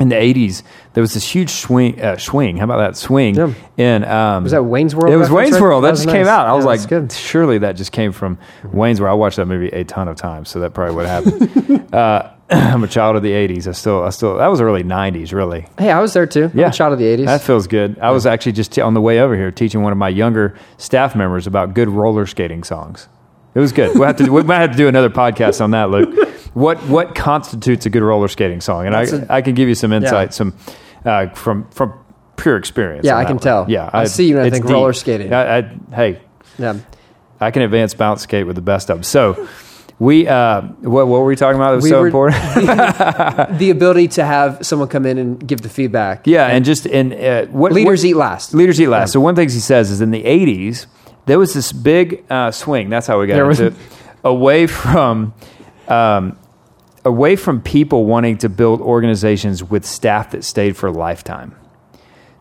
[0.00, 2.00] in the 80s, there was this huge swing.
[2.00, 2.56] Uh, swing.
[2.56, 3.36] How about that swing?
[3.36, 3.54] Yeah.
[3.76, 5.60] In um, Was that Wayne's World It was Wayne's?
[5.60, 5.84] World.
[5.84, 6.46] That, That just came out.
[6.46, 7.12] I was like, good.
[7.12, 9.12] surely that just came from Wayne's World.
[9.12, 11.94] I watched that movie a ton of times, so that probably would happen.
[11.94, 13.66] uh, I'm a child of the '80s.
[13.66, 15.66] I still, I still, that was early '90s, really.
[15.78, 16.50] Hey, I was there too.
[16.52, 16.68] I'm Yeah.
[16.68, 17.24] a child of the 80s.
[17.26, 17.98] That feels good.
[18.00, 20.54] I was actually just t- on the way over here teaching one of my younger
[20.76, 23.08] staff members about good roller skating songs.
[23.54, 23.94] It was good.
[23.94, 26.28] We'll have to, we might have to do another podcast on that, Luke.
[26.54, 28.86] What what constitutes a good roller skating song?
[28.86, 30.54] And I, That's can give you some insight, some
[31.04, 31.94] uh, from from
[32.36, 33.06] pure experience.
[33.06, 33.42] Yeah, I can one.
[33.42, 33.66] tell.
[33.70, 35.32] Yeah, I see you and I think roller skating.
[35.32, 36.20] I, I, hey,
[36.58, 36.78] yeah.
[37.40, 39.02] I can advance bounce skate with the best of them.
[39.04, 39.48] So.
[39.98, 41.70] We uh, what, what were we talking about?
[41.70, 42.42] That was We so were- important.
[43.58, 46.26] The ability to have someone come in and give the feedback.
[46.26, 48.54] yeah, and just and uh, what Leaders what, eat last.
[48.54, 49.12] Leaders eat last.
[49.12, 50.86] So one things he says is in the '80s
[51.26, 52.90] there was this big uh, swing.
[52.90, 53.74] That's how we got into it.
[54.24, 55.32] Away from,
[55.88, 56.38] um,
[57.04, 61.54] away from people wanting to build organizations with staff that stayed for a lifetime,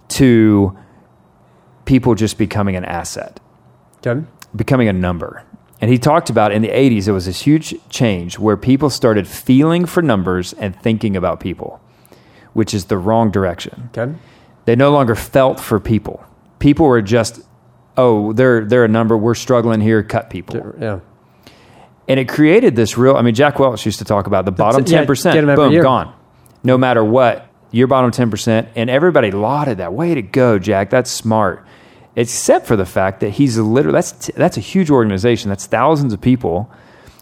[0.10, 0.78] to
[1.86, 3.40] people just becoming an asset,
[4.06, 4.26] Okay.
[4.56, 5.44] becoming a number.
[5.84, 9.28] And he talked about in the '80s it was this huge change where people started
[9.28, 11.82] feeling for numbers and thinking about people,
[12.54, 13.90] which is the wrong direction.
[13.94, 14.14] Okay.
[14.64, 16.24] They no longer felt for people.
[16.60, 17.42] People were just,
[17.98, 19.18] oh, they're they're a number.
[19.18, 20.02] We're struggling here.
[20.04, 21.00] Cut people, Yeah.
[22.08, 23.18] and it created this real.
[23.18, 25.34] I mean, Jack Welch used to talk about the bottom it, yeah, ten percent.
[25.34, 25.84] get 'em every Boom, year.
[25.84, 26.14] gone.
[26.64, 29.92] No matter what, your bottom ten percent, and everybody lauded that.
[29.94, 30.90] Way to go, Jack.
[30.92, 31.66] That's smart.
[32.16, 35.50] Except for the fact that he's literally that's that's a huge organization.
[35.50, 36.72] That's thousands of people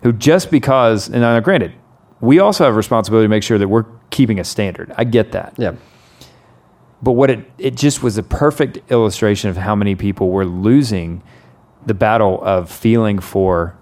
[0.04, 1.74] who just because and now, granted,
[2.20, 4.92] we also have a responsibility to make sure that we're keeping a standard.
[4.98, 5.54] I get that.
[5.58, 5.76] Yeah.
[7.02, 11.24] But what it it just was a perfect illustration of how many people were losing
[11.86, 13.78] the battle of feeling for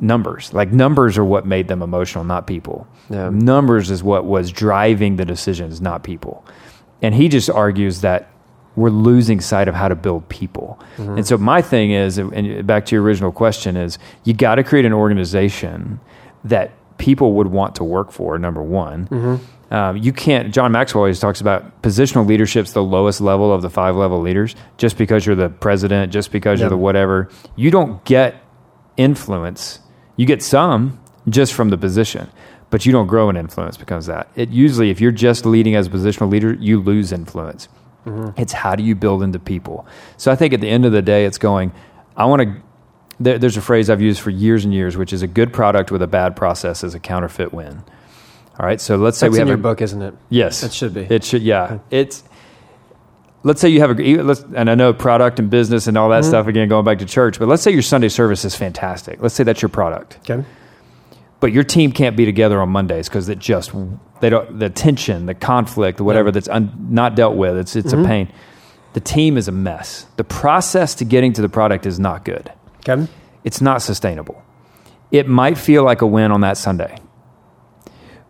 [0.00, 0.52] numbers.
[0.52, 2.86] Like numbers are what made them emotional, not people.
[3.08, 3.30] Yeah.
[3.30, 6.44] Numbers is what was driving the decisions, not people.
[7.02, 8.30] And he just argues that
[8.76, 10.78] we're losing sight of how to build people.
[10.98, 14.64] And so my thing is, and back to your original question, is you got to
[14.64, 16.00] create an organization
[16.44, 18.38] that people would want to work for.
[18.38, 20.52] Number one, um, you can't.
[20.54, 24.54] John Maxwell always talks about positional leadership's the lowest level of the five level leaders.
[24.76, 26.64] Just because you're the president, just because Yeah.
[26.64, 28.42] you're the whatever, you don't get
[28.96, 29.80] influence.
[30.16, 32.28] You get some just from the position,
[32.70, 34.28] but you don't grow in influence because that.
[34.36, 37.68] It usually, if you're just leading as a positional leader, you lose influence.
[38.36, 39.86] It's how do you build into people.
[40.16, 41.72] So I think at the end of the day, it's going.
[42.16, 42.62] I want to.
[43.20, 45.90] There, there's a phrase I've used for years and years, which is a good product
[45.92, 47.82] with a bad process is a counterfeit win.
[48.58, 50.14] All right, so let's say That's we in have your a, book, isn't it?
[50.30, 51.00] Yes, It should be.
[51.02, 51.42] It should.
[51.42, 52.24] Yeah, it's.
[53.42, 56.22] Let's say you have a let's, and I know product and business and all Mm-hmm.
[56.22, 59.20] that stuff again going back to church, but let's say your Sunday service is fantastic.
[59.20, 60.44] Let's say that's your product, Okay.
[61.44, 63.70] But your team can't be together on Mondays because it just
[64.20, 67.58] they don't the tension, the conflict, whatever that's un, not dealt with.
[67.58, 68.04] It's it's Mm-hmm.
[68.04, 68.32] a pain.
[68.94, 70.06] The team is a mess.
[70.16, 72.50] The process to getting to the product is not good
[72.88, 73.06] Okay.
[73.44, 74.42] it's not sustainable.
[75.10, 76.96] It might feel like a win on that Sunday.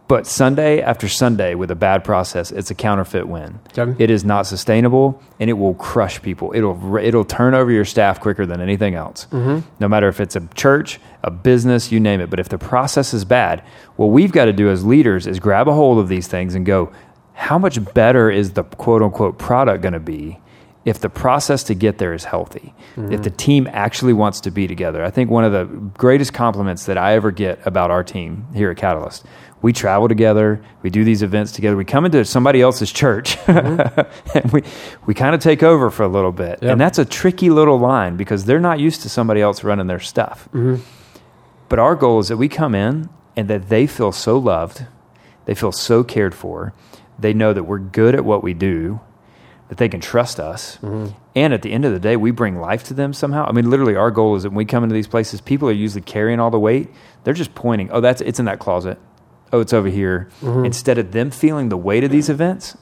[0.07, 3.59] But Sunday after Sunday with a bad process, it's a counterfeit win.
[3.77, 4.03] Okay.
[4.03, 6.53] It is not sustainable and it will crush people.
[6.55, 9.27] It'll it'll turn over your staff quicker than anything else.
[9.31, 9.67] Mm-hmm.
[9.81, 12.29] No matter if it's a church, a business, you name it.
[12.29, 13.63] But if the process is bad,
[13.97, 16.67] what we've got to do as leaders is grab a hold of these things and
[16.67, 16.93] go,
[17.33, 20.39] how much better is the quote unquote product going to be
[20.85, 23.23] if the process to get there is healthy, if mm-hmm.
[23.23, 25.03] the team actually wants to be together.
[25.03, 25.65] I think one of the
[25.97, 29.25] greatest compliments that I ever get about our team here at Catalyst,
[29.65, 34.37] we travel together, we do these events together, we come into somebody else's church, mm-hmm.
[34.37, 34.63] and we,
[35.07, 36.59] we kind of take over for a little bit.
[36.61, 36.73] Yep.
[36.73, 40.01] And that's a tricky little line because they're not used to somebody else running their
[40.01, 40.51] stuff.
[40.53, 40.83] Mm-hmm.
[41.71, 44.85] But our goal is that we come in and that they feel so loved,
[45.47, 46.75] they feel so cared for,
[47.19, 49.01] they know that we're good at what we do,
[49.71, 50.77] that they can trust us.
[50.83, 51.17] Mm-hmm.
[51.35, 53.47] And at the end of the day, we bring life to them somehow.
[53.49, 55.73] I mean, literally, our goal is that when we come into these places, people are
[55.73, 56.91] usually carrying all the weight.
[57.25, 58.99] They're just pointing, oh, that's it's in that closet.
[59.55, 60.29] Oh, it's over here.
[60.41, 60.65] Mm-hmm.
[60.65, 62.77] Instead of them feeling the weight of these events,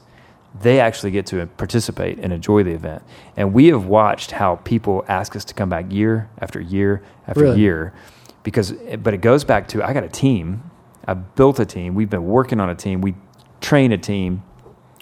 [0.59, 3.03] they actually get to participate and enjoy the event.
[3.37, 7.41] And we have watched how people ask us to come back year after year after
[7.41, 7.59] Really?
[7.61, 7.93] year
[8.41, 10.69] because but it goes back to I got a team.
[11.07, 11.93] I built a team.
[11.93, 13.01] We've been working on a team.
[13.01, 13.13] We
[13.61, 14.41] train a team.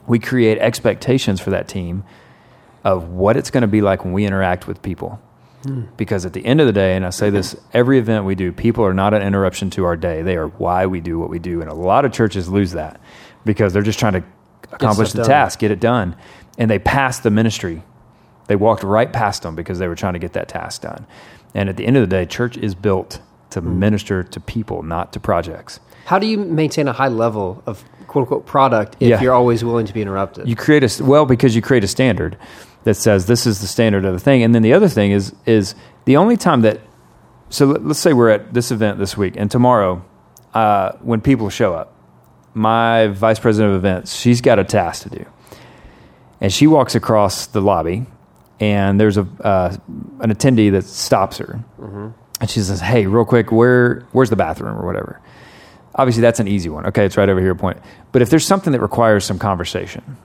[0.08, 2.04] We create expectations for that team
[2.84, 5.22] of what it's going to be like when we interact with people.
[5.98, 8.52] Because at the end of the day, and I say this every event we do,
[8.52, 10.22] people are not an interruption to our day.
[10.22, 11.62] They are why we do what we do.
[11.62, 13.00] And a lot of churches lose that
[13.46, 14.24] because they're just trying to
[14.72, 15.28] accomplish the done.
[15.28, 16.16] task, get it done.
[16.58, 17.84] And they pass the ministry.
[18.48, 21.06] They walked right past them because they were trying to get that task done.
[21.54, 23.20] And at the end of the day, church is built
[23.52, 23.80] to Hmm.
[23.80, 25.80] minister to people, not to projects.
[26.06, 29.22] How do you maintain a high level of quote unquote product if Yeah.
[29.22, 30.48] you're always willing to be interrupted?
[30.48, 32.36] You create a well because you create a standard
[32.84, 35.34] that says this is the standard of the thing, and then the other thing is
[35.46, 36.80] is the only time that.
[37.50, 40.04] So let, let's say we're at this event this week, and tomorrow,
[40.54, 41.94] uh, when people show up,
[42.54, 45.26] my vice president of events, she's got a task to do.
[46.40, 48.06] And she walks across the lobby,
[48.60, 49.76] and there's a uh,
[50.22, 51.64] an attendee that stops her,
[52.40, 55.20] and she says, "Hey, real quick, where where's the bathroom or whatever?"
[55.94, 56.86] Obviously, that's an easy one.
[56.88, 57.54] Okay, it's right over here.
[57.54, 57.78] Point.
[58.12, 60.18] But if there's something that requires some conversation,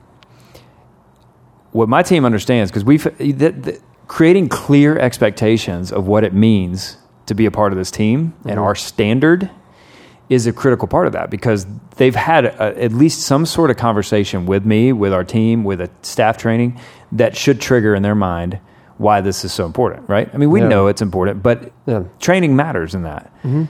[1.71, 3.03] what my team understands because we've
[3.39, 7.91] that, that creating clear expectations of what it means to be a part of this
[7.91, 8.59] team and mm-hmm.
[8.59, 9.49] our standard
[10.29, 13.77] is a critical part of that because they've had a, at least some sort of
[13.77, 16.79] conversation with me, with our team, with a staff training
[17.13, 18.59] that should trigger in their mind
[18.97, 20.29] why this is so important, right?
[20.33, 20.67] I mean, we Yeah.
[20.67, 22.03] know it's important, but Yeah.
[22.19, 23.31] training matters in that.
[23.43, 23.65] Mm-hmm.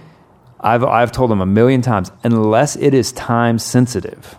[0.59, 4.37] I've, I've told them a million times, unless it is time sensitive,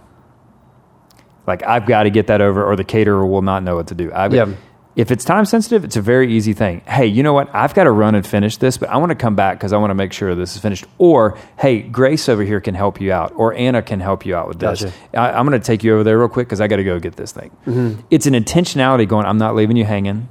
[1.49, 3.95] like I've got to get that over or the caterer will not know what to
[3.95, 4.13] do.
[4.13, 4.55] I've, Yeah.
[4.97, 6.81] If it's time sensitive, it's a very easy thing.
[6.81, 7.49] Hey, you know what?
[7.55, 9.77] I've got to run and finish this, but I want to come back because I
[9.77, 10.87] want to make sure this is finished.
[10.99, 14.49] Or, hey, Grace over here can help you out, or Anna can help you out
[14.49, 14.83] with this.
[14.83, 14.95] Gotcha.
[15.15, 16.99] I, I'm going to take you over there real quick because I got to go
[16.99, 17.51] get this thing.
[17.65, 18.01] Mm-hmm.
[18.11, 20.29] It's an intentionality going, I'm not leaving you hanging.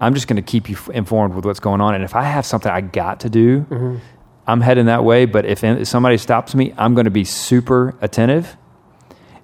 [0.00, 1.94] I'm just going to keep you f- informed with what's going on.
[1.94, 3.98] And if I have something I got to do, mm-hmm.
[4.46, 5.26] I'm heading that way.
[5.26, 8.56] But if, if somebody stops me, I'm going to be super attentive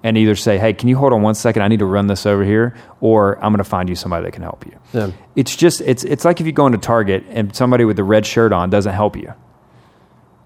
[0.03, 1.61] and either say, hey, can you hold on one second?
[1.61, 2.75] I need to run this over here.
[3.01, 4.79] Or I'm going to find you somebody that can help you.
[4.93, 5.11] Yeah.
[5.35, 8.25] It's just, it's, it's like if you go into Target and somebody with the red
[8.25, 9.33] shirt on doesn't help you.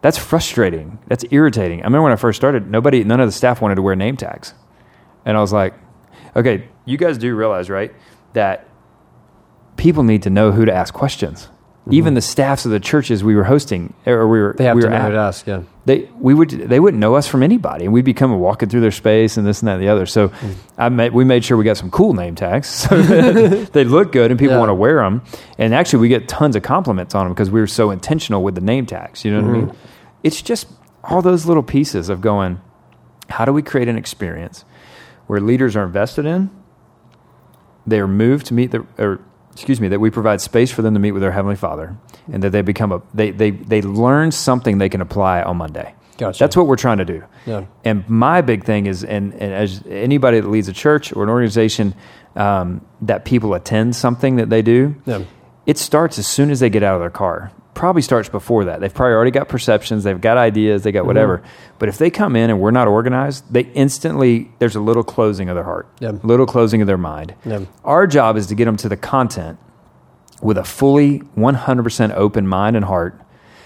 [0.01, 0.99] That's frustrating.
[1.07, 1.81] That's irritating.
[1.81, 4.17] I remember when I first started, nobody, none of the staff wanted to wear name
[4.17, 4.53] tags.
[5.23, 5.73] And I was like,
[6.35, 7.93] okay, you guys do realize, right,
[8.33, 8.67] that
[9.77, 11.47] people need to know who to ask questions.
[11.91, 14.57] Even the staffs of the churches we were hosting, or we were, Mm-hmm.
[14.57, 15.45] They have we to were at, ask.
[15.45, 15.63] Yeah.
[15.85, 18.91] they we would they wouldn't know us from anybody, and we'd become walking through their
[18.91, 20.05] space and this and that and the other.
[20.05, 20.53] So, Mm.
[20.77, 23.01] I made, we made sure we got some cool name tags so
[23.73, 24.59] they look good and people Yeah.
[24.59, 25.23] want to wear them.
[25.57, 28.55] And actually, we get tons of compliments on them because we were so intentional with
[28.55, 29.25] the name tags.
[29.25, 29.67] You know what I Mm-hmm.
[29.67, 29.75] mean?
[30.23, 30.67] It's just
[31.03, 32.61] all those little pieces of going.
[33.27, 34.63] How do we create an experience
[35.27, 36.49] where leaders are invested in?
[37.85, 39.19] They are moved to meet the or
[39.53, 41.95] excuse me that we provide space for them to meet with their heavenly Father,
[42.31, 45.95] and that they become a they they they learn something they can apply on Monday.
[46.17, 46.39] Gotcha.
[46.43, 47.23] That's what we're trying to do.
[47.45, 47.65] Yeah.
[47.83, 51.29] And my big thing is, and, and as anybody that leads a church or an
[51.29, 51.95] organization
[52.35, 55.23] um, that people attend something that they do, Yeah.
[55.65, 57.51] It starts as soon as they get out of their car.
[57.73, 58.81] Probably starts before that.
[58.81, 61.07] They've probably already got perceptions, they've got ideas, they got mm-hmm.
[61.07, 61.43] whatever.
[61.79, 65.49] But if they come in and we're not organized, they instantly there's a little closing
[65.49, 65.87] of their heart,
[66.23, 67.33] little closing of their mind.
[67.83, 69.57] Our job is to get them to the content
[70.41, 73.19] with a fully 100% open mind and heart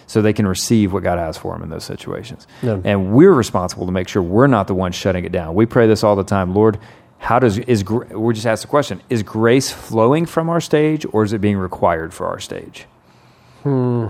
[0.05, 2.47] so they can receive what God has for them in those situations.
[2.62, 2.79] Yeah.
[2.86, 5.53] And we're responsible to make sure we're not the ones shutting it down.
[5.53, 6.79] We pray this all the time, Lord.
[7.19, 11.23] How does is we just ask the question: Is grace flowing from our stage, or
[11.23, 12.86] is it being required for our stage?
[13.63, 14.08] hmm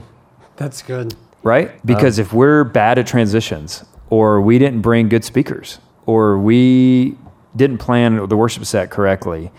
[0.57, 1.15] That's good.
[1.43, 1.83] Right?
[1.85, 7.15] Because if we're bad at transitions, or we didn't bring good speakers, or we
[7.55, 9.51] didn't plan the worship set correctly,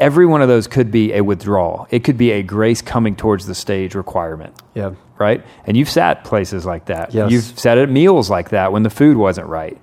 [0.00, 1.86] every one of those could be a withdrawal.
[1.90, 4.92] It could be a grace coming towards the stage requirement Yeah.
[5.18, 5.42] right?
[5.66, 7.14] And you've sat places like that.
[7.14, 7.30] Yes.
[7.30, 9.78] You've sat at meals like that when the food wasn't right.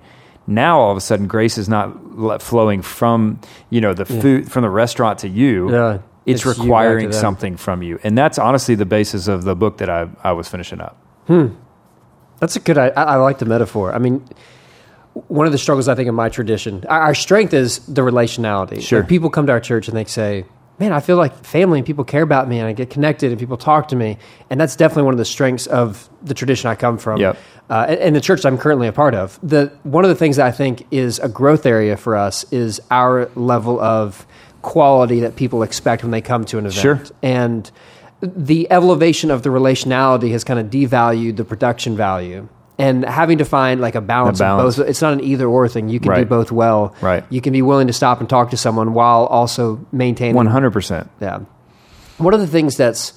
[0.46, 4.62] Now all of a sudden, grace is not flowing from you know the food from
[4.62, 5.70] the restaurant to you.
[5.72, 5.98] Yeah.
[6.26, 9.44] It's, It's you back to requiring something from you, and that's honestly the basis of
[9.44, 10.96] the book that I, I was finishing up.
[11.26, 11.48] hmm
[12.40, 12.78] That's a good.
[12.78, 13.94] I, I like the metaphor.
[13.94, 14.24] I mean,
[15.28, 18.80] one of the struggles I think in my tradition, our, our strength is the relationality.
[18.82, 19.00] Sure.
[19.00, 20.44] Like, people come to our church and they say,
[20.78, 23.38] "Man, I feel like family and people care about me, and I get connected, and
[23.38, 24.18] people talk to me."
[24.50, 27.20] And that's definitely one of the strengths of the tradition I come from.
[27.20, 27.38] Yep.
[27.70, 29.38] Uh, and, and the church I'm currently a part of.
[29.42, 32.80] The one of the things that I think is a growth area for us is
[32.90, 34.26] our level of
[34.62, 36.82] quality that people expect when they come to an event.
[37.06, 37.16] Sure.
[37.22, 37.70] And
[38.20, 42.48] the elevation of the relationality has kind of devalued the production value.
[42.76, 44.78] And having to find like a balance, A balance.
[44.78, 45.88] of both, it's not an either or thing.
[45.88, 46.94] You can do both well.
[47.00, 47.24] Right.
[47.30, 50.34] You can be willing to stop and talk to someone while also maintaining.
[50.34, 51.08] One hundred percent.
[51.20, 51.40] Yeah.
[52.18, 53.12] One of the things that's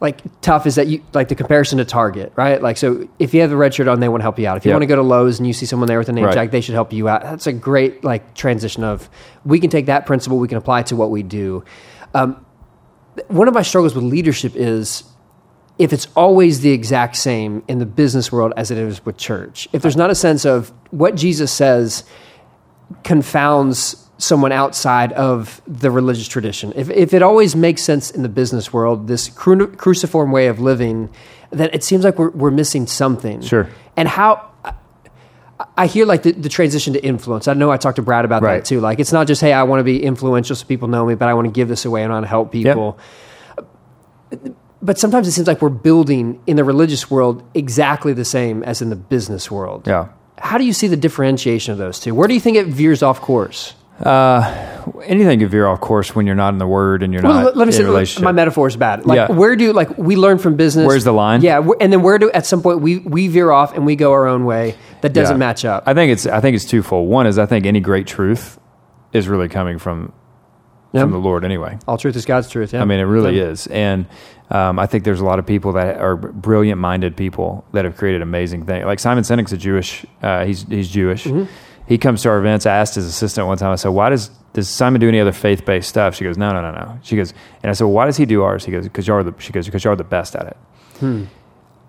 [0.00, 2.60] like tough is that you like the comparison to Target, right?
[2.60, 4.56] Like, so if you have the red shirt on, they want to help you out.
[4.58, 4.74] If you Yep.
[4.74, 6.34] want to go to Lowe's and you see someone there with a name Right.
[6.34, 7.22] tag, they should help you out.
[7.22, 9.08] That's a great like transition of
[9.44, 11.62] we can take that principle, we can apply it to what we do.
[12.14, 12.44] Um,
[13.28, 15.04] one of my struggles with leadership is
[15.82, 19.68] if it's always the exact same in the business world as it is with church.
[19.72, 22.04] If there's not a sense of what Jesus says
[23.04, 26.72] confounds someone outside of the religious tradition.
[26.76, 30.60] If, if it always makes sense in the business world, this cru- cruciform way of
[30.60, 31.10] living,
[31.50, 33.40] then it seems like we're, we're missing something.
[33.40, 33.68] Sure.
[33.96, 34.48] And how.
[35.76, 37.46] I- hear like the, the transition to influence.
[37.48, 38.58] I know I talked to Brad about Right.
[38.58, 38.80] that too.
[38.80, 41.28] Like it's not just hey, I want to be influential so people know me, but
[41.28, 42.98] I want to give this away and I want to help people.
[44.82, 48.82] But sometimes it seems like we're building in the religious world exactly the same as
[48.82, 49.86] in the business world.
[49.86, 50.08] Yeah.
[50.38, 52.14] How do you see the differentiation of those two?
[52.16, 53.74] Where do you think it veers off course?
[54.00, 54.40] Uh,
[55.04, 57.44] anything can veer off course when you're not in the Word and you're Well, not
[57.44, 58.24] let, let me in say relationship.
[58.24, 59.06] my metaphor is bad.
[59.06, 59.30] Like, Yeah.
[59.36, 60.84] where do like we learn from business?
[60.86, 61.42] Where's the line?
[61.42, 64.10] Yeah, and then where do at some point we we veer off and we go
[64.10, 65.38] our own way that doesn't Yeah.
[65.46, 65.84] match up.
[65.86, 67.08] I think it's I think it's twofold.
[67.08, 68.58] One is I think any great truth
[69.12, 70.12] is really coming from
[70.92, 71.02] Yeah.
[71.02, 71.78] from the Lord anyway.
[71.88, 72.72] All truth is God's truth.
[72.72, 73.44] Yeah, I mean, it really Yeah.
[73.44, 73.66] is.
[73.68, 74.06] And
[74.50, 77.96] um, I think there's a lot of people that are brilliant minded people that have
[77.96, 78.84] created amazing things.
[78.84, 81.24] Like Simon Sinek's a Jewish, uh, he's, he's Jewish.
[81.24, 81.50] Mm-hmm.
[81.88, 82.66] He comes to our events.
[82.66, 85.32] I asked his assistant one time, I said, why does, does Simon do any other
[85.32, 86.14] faith based stuff?
[86.14, 86.98] She goes, no, no, no, no.
[87.02, 87.32] She goes,
[87.62, 88.64] and I said, well, why does he do ours?
[88.64, 90.56] He goes, because you're the, she goes, because you're the best at it.
[91.00, 91.24] Hmm.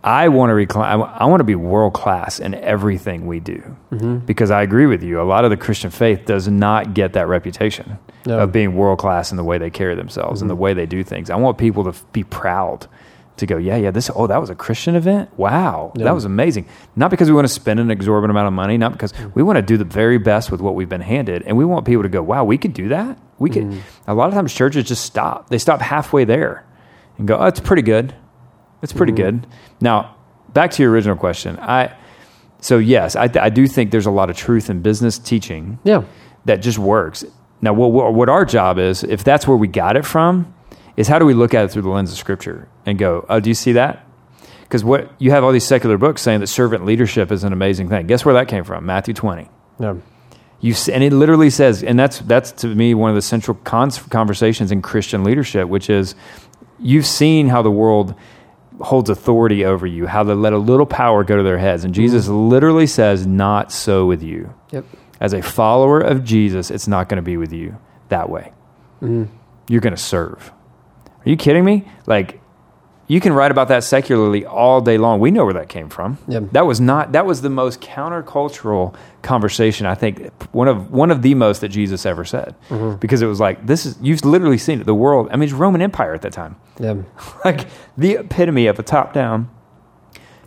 [0.04, 1.02] I want to recline.
[1.02, 4.26] I want to be world class in everything we do Mm-hmm.
[4.26, 5.22] because I agree with you.
[5.22, 8.40] A lot of the Christian faith does not get that reputation No.
[8.40, 10.64] of being world class in the way they carry themselves and the mm-hmm.
[10.64, 11.30] way they do things.
[11.30, 12.88] I want people to be proud
[13.38, 13.92] to go, yeah, yeah.
[13.92, 15.30] This oh, that was a Christian event.
[15.38, 16.06] Wow, Yeah.
[16.06, 16.66] that was amazing.
[16.96, 19.30] Not because we want to spend an exorbitant amount of money, not because mm-hmm.
[19.36, 21.86] we want to do the very best with what we've been handed, and we want
[21.86, 23.18] people to go, wow, we could do that.
[23.40, 23.64] We could.
[23.64, 24.12] Mm-hmm.
[24.12, 25.50] A lot of times, churches just stop.
[25.50, 26.66] They stop halfway there
[27.18, 28.14] and go, oh, it's pretty good.
[28.84, 29.40] It's pretty mm-hmm.
[29.40, 29.48] good.
[29.82, 30.16] Now,
[30.54, 31.58] back to your original question.
[31.60, 31.96] I
[32.60, 36.04] so yes, I, I do think there's a lot of truth in business teaching yeah,
[36.46, 37.26] that just works.
[37.62, 40.54] Now, what, what what our job is, if that's where we got it from,
[40.96, 43.40] is how do we look at it through the lens of Scripture and go, oh,
[43.40, 44.06] do you see that?
[44.62, 47.90] Because what you have all these secular books saying that servant leadership is an amazing
[47.90, 48.08] thing.
[48.08, 48.86] Guess where that came from?
[48.86, 49.50] Matthew 20.
[49.80, 49.96] yeah,
[50.62, 54.00] You and it literally says, and that's that's to me one of the central cons-
[54.00, 56.16] conversations in Christian leadership, which is
[56.80, 58.16] you've seen how the world
[58.82, 61.94] holds authority over you, how they let a little power go to their heads, and
[61.94, 62.50] Jesus mm.
[62.50, 64.86] literally says, "Not so with you." yep,
[65.20, 67.78] As a follower of Jesus, it's not going to be with you
[68.10, 68.52] that way.
[69.02, 69.30] Mm.
[69.68, 70.52] You're going to serve.
[71.26, 71.88] Are you kidding me?
[72.06, 72.42] Like,
[73.08, 75.20] you can write about that secularly all day long.
[75.20, 76.18] We know where that came from.
[76.28, 76.42] Yeah.
[76.52, 77.12] That was not.
[77.12, 81.70] That was the most countercultural conversation I think one of one of the most that
[81.70, 82.98] Jesus ever said, mm-hmm.
[82.98, 84.86] because it was like this is you've literally seen it.
[84.86, 85.30] The world.
[85.32, 86.96] I mean, it's Roman Empire at that time, yeah.
[87.46, 89.50] like the epitome of a top down.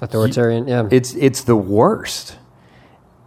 [0.00, 0.68] Authoritarian.
[0.68, 2.36] Yeah, It's it's the worst.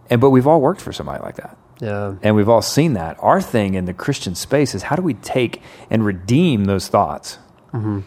[0.08, 3.16] And but we've all worked for somebody like that yeah, and we've all seen that.
[3.20, 7.38] Our thing in the Christian space is how do we take and redeem those thoughts?
[7.72, 8.00] Mm-hmm.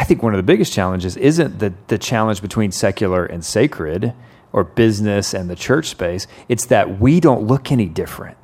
[0.00, 4.14] I think one of the biggest challenges isn't the, the challenge between secular and sacred
[4.50, 8.38] or business and the church space, it's that we don't look any different.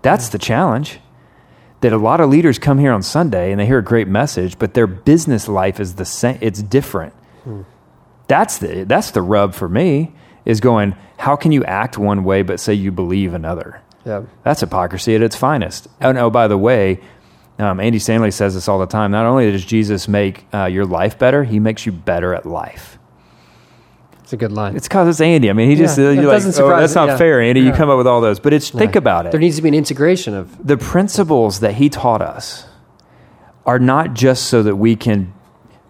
[0.00, 1.00] That's the challenge.
[1.82, 4.58] That a lot of leaders come here on Sunday and they hear a great message,
[4.58, 7.12] but their business life is the same, it's different.
[8.26, 10.14] That's the that's the rub for me
[10.46, 13.82] is going, how can you act one way but say you believe another?
[14.06, 14.22] yeah.
[14.44, 15.88] That's hypocrisy at its finest.
[16.00, 17.00] Oh, no, by the way,
[17.62, 19.10] um, Andy Stanley says this all the time.
[19.10, 22.98] Not only does Jesus make uh, your life better, he makes you better at life.
[24.22, 24.76] It's a good line.
[24.76, 25.50] It's because it's Andy.
[25.50, 27.16] I mean, he just, Yeah, uh, you're like, doesn't oh, surprise that's not yeah.
[27.18, 27.60] fair, Andy.
[27.60, 28.40] You come up with all those.
[28.40, 29.32] But it's, think about it.
[29.32, 32.66] There needs to be an integration of The principles that he taught us
[33.66, 35.32] are not just so that we can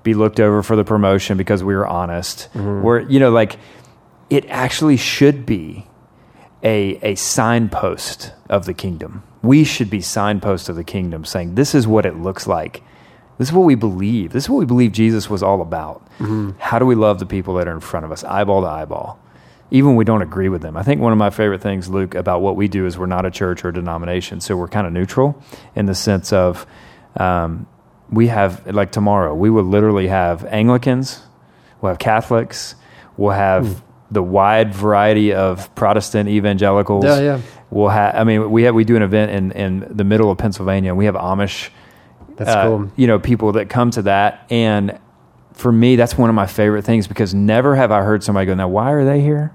[0.02, 2.48] be looked over for the promotion because we were honest.
[2.54, 2.82] Mm-hmm.
[2.82, 3.58] We're, you know, like,
[4.28, 5.86] it actually should be
[6.62, 9.22] a, a signpost of the kingdom.
[9.42, 12.82] We should be signposts of the kingdom saying, this is what it looks like.
[13.38, 14.32] This is what we believe.
[14.32, 16.06] This is what we believe Jesus was all about.
[16.58, 19.18] How do we love the people that are in front of us, eyeball to eyeball?
[19.72, 20.76] Even when we don't agree with them.
[20.76, 23.24] I think one of my favorite things, Luke, about what we do is we're not
[23.24, 24.40] a church or a denomination.
[24.40, 25.42] So we're kind of neutral
[25.74, 26.66] in the sense of
[27.16, 27.66] um,
[28.10, 31.22] we have, like tomorrow, we will literally have Anglicans,
[31.80, 32.74] we'll have Catholics,
[33.16, 33.82] we'll have
[34.12, 37.04] the wide variety of Protestant evangelicals.
[37.04, 37.40] Yeah, yeah.
[37.70, 38.14] We'll have.
[38.14, 40.90] I mean, we have we do an event in in the middle of Pennsylvania.
[40.90, 41.70] and We have Amish.
[42.36, 42.90] That's uh, cool.
[42.96, 44.98] You know, people that come to that, and
[45.54, 48.54] for me, that's one of my favorite things because never have I heard somebody go,
[48.54, 49.54] "Now, why are they here?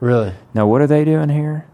[0.00, 0.32] Really.
[0.54, 1.66] Now, what are they doing here?"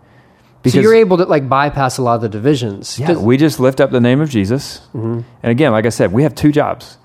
[0.66, 2.98] so you're able to like bypass a lot of the divisions.
[2.98, 4.78] Yeah, we just lift up the name of Jesus.
[4.94, 5.20] Mm-hmm.
[5.42, 6.96] And again, like I said, we have two jobs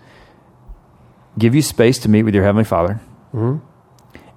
[1.38, 3.00] give you space to meet with your Heavenly Father,
[3.34, 3.66] Mm-hmm.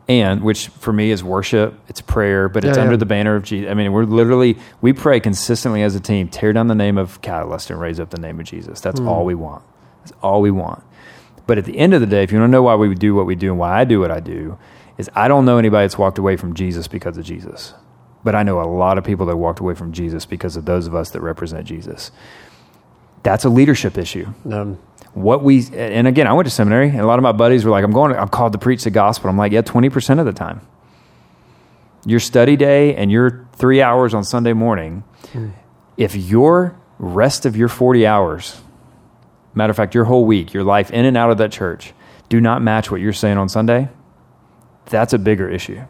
[0.09, 2.99] And which for me is worship, it's prayer, but it's Yeah, under yeah.
[2.99, 3.71] the banner of Jesus.
[3.71, 7.21] I mean, we're literally, we pray consistently as a team tear down the name of
[7.23, 8.81] Catalyst and raise up the name of Jesus.
[8.81, 9.09] That's Hmm.
[9.09, 9.63] all we want.
[10.01, 10.83] That's all we want.
[11.47, 13.15] But at the end of the day, if you want to know why we do
[13.15, 14.59] what we do and why I do what I do,
[14.99, 17.75] is I don't know anybody that's walked away from Jesus because of Jesus.
[18.25, 20.87] But I know a lot of people that walked away from Jesus because of those
[20.87, 22.13] of us that represent Jesus.
[23.23, 24.27] That's a leadership issue.
[24.51, 24.79] Um,
[25.15, 27.71] What we and again, I went to seminary, and a lot of my buddies were
[27.71, 28.17] like, "I'm going.
[28.17, 30.63] I'm called to preach the gospel." I'm like, "Yeah, twenty percent of the time.
[32.07, 35.05] Your study day and your three hours on Sunday morning.
[35.33, 35.51] Hmm.
[35.99, 38.63] If your rest of your forty hours,
[39.55, 41.93] matter of fact, your whole week, your life in and out of that church,
[42.31, 43.91] do not match what you're saying on Sunday,
[44.87, 45.83] that's a bigger issue."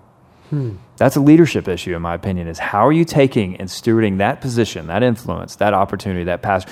[0.50, 0.72] Hmm.
[0.96, 2.48] That's a leadership issue, in my opinion.
[2.48, 6.70] Is how are you taking and stewarding that position, that influence, that opportunity, that passion?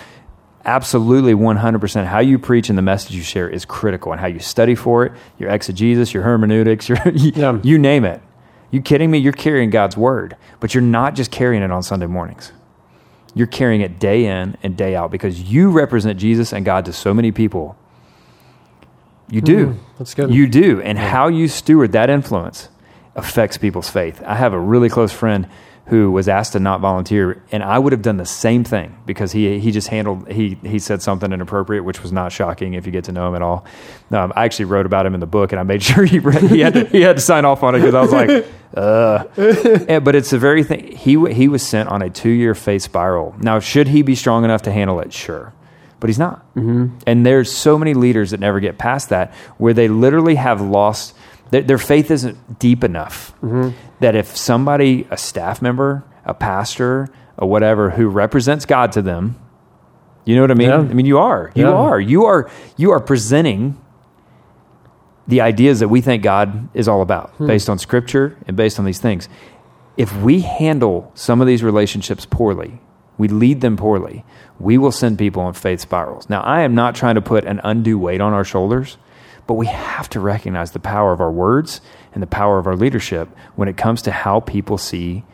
[0.65, 2.07] Absolutely, one hundred percent.
[2.09, 5.07] How you preach and the message you share is critical, and how you study for
[5.07, 7.59] it, your exegesis, your hermeneutics, your you, Yeah.
[7.63, 8.21] you name it.
[8.71, 9.19] You kidding me?
[9.19, 12.53] You're carrying God's word, but you're not just carrying it on Sunday mornings.
[13.35, 16.93] You're carrying it day in and day out because you represent Jesus and God to
[16.93, 17.77] so many people.
[19.31, 19.67] You do.
[19.69, 19.79] Mm-hmm.
[19.99, 20.35] that's good.
[20.35, 20.81] You do.
[20.83, 22.69] And how you steward that influence
[23.15, 24.21] affects people's faith.
[24.27, 25.49] I have a really close friend
[25.91, 29.33] who was asked to not volunteer, and I would have done the same thing because
[29.33, 32.93] he he just handled he he said something inappropriate, which was not shocking if you
[32.93, 33.65] get to know him at all.
[34.13, 36.43] Um, I actually wrote about him in the book, and I made sure he read,
[36.43, 39.25] he had to, he had to sign off on it because I was like, uh.
[39.89, 42.83] And- but it's the very thing he he was sent on a two year faith
[42.83, 43.35] spiral.
[43.41, 45.13] Now, should he be strong enough to handle it?
[45.13, 45.53] Sure
[45.99, 46.43] but he's not.
[46.55, 46.97] Mm-hmm.
[47.07, 51.15] And there's so many leaders that never get past that, where they literally have lost
[51.51, 53.77] their, their faith isn't deep enough mm-hmm.
[54.01, 59.39] that if somebody, a staff member, a pastor, or whatever, who represents God to them,
[60.25, 60.69] you know what I mean?
[60.69, 60.79] Yeah.
[60.79, 61.73] I mean, you are, you Yeah.
[61.73, 63.81] are, you are, you are presenting
[65.27, 67.47] the ideas that we think God is all about, hmm.
[67.47, 69.29] based on Scripture and based on these things.
[69.97, 72.81] If we handle some of these relationships poorly,
[73.17, 74.25] we lead them poorly,
[74.59, 76.29] we will send people on faith spirals.
[76.29, 78.97] Now, I am not trying to put an undue weight on our shoulders,
[79.51, 81.81] but we have to recognize the power of our words
[82.15, 85.25] and the power of our leadership when it comes to how people see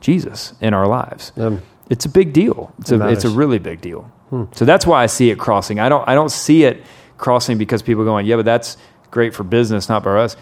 [0.00, 1.30] Jesus in our lives.
[1.36, 1.60] Um,
[1.90, 2.72] It's a big deal.
[2.78, 4.10] It's It a, it's a really big deal.
[4.52, 5.78] So that's why I see it crossing.
[5.78, 6.84] I don't I don't see it
[7.18, 8.78] crossing because people are going, yeah, but that's
[9.10, 10.38] great for business, not for us.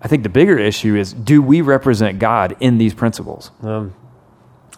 [0.00, 3.50] I think the bigger issue is do we represent God in these principles?
[3.62, 3.92] um,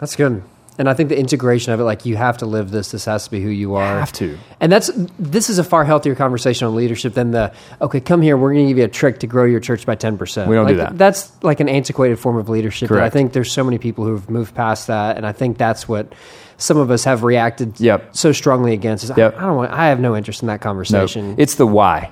[0.01, 0.43] that's good.
[0.81, 2.91] And I think the integration of it, like you have to live this.
[2.91, 4.01] This has to be who you are.
[4.01, 4.39] Have to.
[4.61, 7.53] And that's this is a far healthier conversation on leadership than the
[7.83, 9.95] okay, come here, we're going to give you a trick to grow your church by
[9.95, 10.49] ten percent.
[10.49, 10.97] We don't do that.
[10.97, 12.89] That's like an antiquated form of leadership.
[12.89, 15.87] that I think there's so many people who've moved past that, and I think that's
[15.87, 16.13] what
[16.57, 18.17] some of us have reacted Yep.
[18.17, 19.05] so strongly against.
[19.05, 19.35] Is Yep.
[19.35, 19.71] I, I don't want.
[19.73, 21.35] I have no interest in that No, conversation.
[21.37, 22.11] it's the why.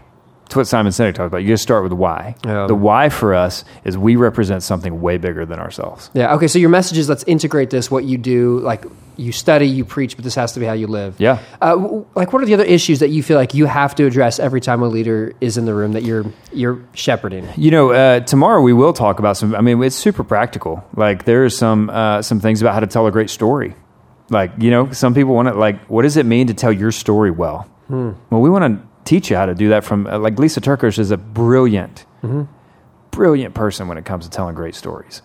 [0.48, 1.42] It's what Simon Sinek talked about.
[1.42, 2.34] You just start with why.
[2.42, 2.66] Yeah.
[2.66, 6.10] The why for us is we represent something way bigger than ourselves.
[6.14, 6.34] yeah.
[6.36, 6.48] Okay.
[6.48, 7.90] So your message is let's integrate this.
[7.90, 8.84] What you do, like
[9.18, 11.16] you study, you preach, but this has to be how you live.
[11.18, 11.40] Yeah.
[11.60, 14.06] Uh, w- like, what are the other issues that you feel like you have to
[14.06, 17.46] address every time a leader is in the room that you're you're shepherding?
[17.56, 19.54] You know, uh, tomorrow we will talk about some.
[19.54, 20.82] I mean, it's super practical.
[20.96, 23.74] Like there are some uh, some things about how to tell a great story.
[24.30, 26.90] Like you know, some people want to like, what does it mean to tell your
[26.92, 27.68] story well?
[27.90, 29.84] Well, we want to teach you how to do that.
[29.84, 32.04] From uh, like Lysa TerKeurst is a brilliant,
[33.10, 35.22] brilliant person when it comes to telling great stories.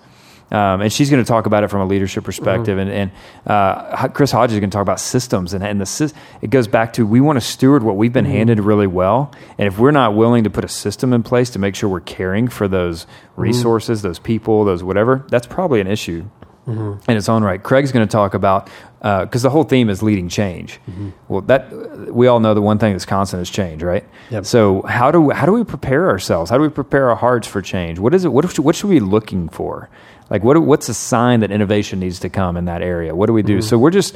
[0.51, 2.77] Um, and she's going to talk about it from a leadership perspective.
[2.77, 3.11] And, and
[3.47, 5.53] uh, Chris Hodges is going to talk about systems.
[5.53, 6.13] And, and the,
[6.43, 9.31] it goes back to we want to steward what we've been handed really well.
[9.57, 12.01] And if we're not willing to put a system in place to make sure we're
[12.01, 16.29] caring for those resources, those people, those whatever, that's probably an issue
[16.68, 17.11] Mm-hmm.
[17.11, 17.61] in its own right.
[17.61, 18.70] Craig's going to talk about
[19.01, 20.80] uh, because the whole theme is leading change.
[20.89, 21.09] Mm-hmm.
[21.28, 21.70] Well, that
[22.14, 24.05] we all know the one thing that's constant is change, right?
[24.30, 24.45] Yep.
[24.45, 26.49] So how do we, how do we prepare ourselves?
[26.49, 27.99] How do we prepare our hearts for change?
[27.99, 28.30] What is it?
[28.30, 29.89] What should, what should we be looking for?
[30.30, 33.14] Like what what's a sign that innovation needs to come in that area?
[33.14, 33.57] What do we do?
[33.57, 33.68] Mm-hmm.
[33.68, 34.16] So we're just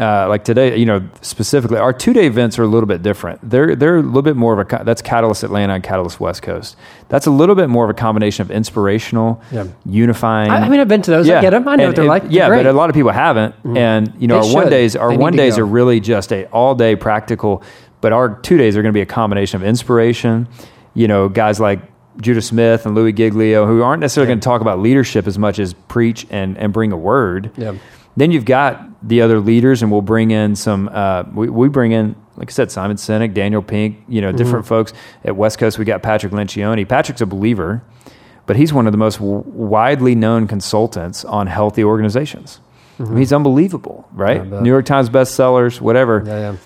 [0.00, 3.40] uh, like today, you know, specifically, our two day events are a little bit different.
[3.48, 6.76] They're they're a little bit more of a that's Catalyst Atlanta and Catalyst West Coast.
[7.08, 9.66] That's a little bit more of a combination of inspirational, Yeah.
[9.84, 10.50] unifying.
[10.50, 11.28] I, I mean, I've been to those.
[11.28, 11.66] I get them.
[11.68, 12.22] I know And- what they're and- like.
[12.24, 12.64] They're yeah, great.
[12.64, 13.54] but a lot of people haven't.
[13.76, 16.46] And you know, They our one days, our They one days are really just a
[16.46, 17.62] all day practical.
[18.00, 20.48] But our two days are going to be a combination of inspiration.
[20.94, 21.80] You know, guys like
[22.20, 25.58] Judah Smith and Louis Giglio, who aren't necessarily going to talk about leadership as much
[25.58, 27.50] as preach and and bring a word.
[27.56, 27.72] Yeah.
[28.16, 30.88] Then you've got the other leaders, and we'll bring in some.
[30.92, 34.64] Uh, we, we bring in, like I said, Simon Sinek, Daniel Pink, you know, different
[34.64, 34.74] Mm-hmm.
[34.74, 34.92] folks.
[35.24, 36.88] At West Coast, we got Patrick Lencioni.
[36.88, 37.82] Patrick's a believer,
[38.46, 42.60] but he's one of the most w- widely known consultants on healthy organizations.
[42.98, 44.40] I mean, he's unbelievable, right?
[44.42, 44.62] Mm-hmm.
[44.62, 46.22] New York Times bestsellers, whatever.
[46.26, 46.56] Yeah, yeah.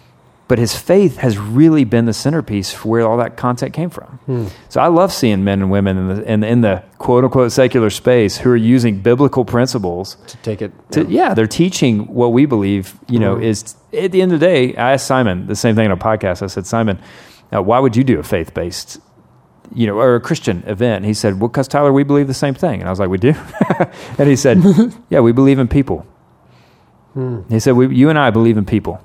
[0.51, 4.19] But his faith has really been the centerpiece for where all that content came from.
[4.27, 4.47] Hmm.
[4.69, 7.89] So I love seeing men and women in the, in, in the quote unquote secular
[7.89, 10.73] space who are using biblical principles To take it.
[10.91, 11.35] to, yeah.
[11.35, 13.45] they're teaching what we believe, you know, Mhm.
[13.45, 15.97] is at the end of the day, I asked Simon the same thing in a
[15.97, 16.43] podcast.
[16.43, 16.99] I said, Simon,
[17.55, 18.99] uh, why would you do a faith based,
[19.73, 21.05] you know, or a Christian event?
[21.05, 22.81] He said, well, because Tyler, we believe the same thing.
[22.81, 23.35] And I was like, we do?
[24.19, 24.59] and he said,
[25.11, 26.05] yeah, we believe in people.
[27.15, 27.43] Hmm.
[27.49, 29.01] He said, we, you and I believe in people.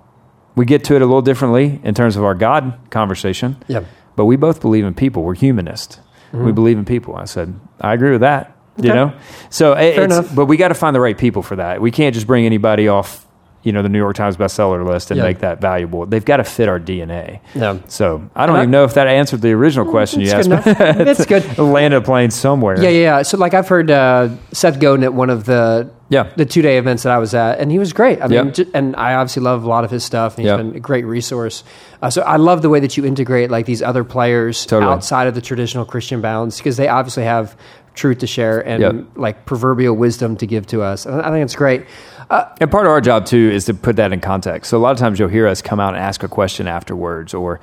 [0.55, 3.81] We get to it a little differently in terms of our God conversation, Yeah.
[4.15, 5.23] but we both believe in people.
[5.23, 5.99] We're humanists.
[6.31, 7.15] We believe in people.
[7.15, 8.51] I said, I agree with that.
[8.77, 9.13] You know,
[9.49, 10.35] so it- Fair it's, enough.
[10.35, 11.79] but we got to find the right people for that.
[11.81, 13.25] We can't just bring anybody off,
[13.63, 15.23] you know the New York Times bestseller list and Yeah.
[15.23, 16.05] make that valuable.
[16.05, 17.39] They've got to fit our DNA.
[17.53, 17.77] Yeah.
[17.87, 20.49] So I don't And I- even know if that answered the original question you asked.
[20.51, 21.57] It's good.
[21.57, 22.75] Land a plane somewhere.
[22.83, 23.21] Yeah, yeah, yeah.
[23.21, 26.27] So like I've heard uh, Seth Godin at one of the Yeah.
[26.35, 28.21] the two day events that I was at, and he was great.
[28.21, 28.51] I mean, Yeah.
[28.51, 30.35] ju- and I obviously love a lot of his stuff.
[30.37, 30.57] And he's Yeah.
[30.57, 31.63] been a great resource.
[32.01, 34.91] Uh, so I love the way that you integrate like these other players Totally.
[34.91, 37.55] outside of the traditional Christian bounds because they obviously have
[37.95, 41.05] truth to share and like proverbial wisdom to give to us.
[41.05, 41.85] And I think it's great.
[42.29, 44.69] And part of our job too is to put that in context.
[44.69, 47.33] So a lot of times you'll hear us come out and ask a question afterwards,
[47.33, 47.59] or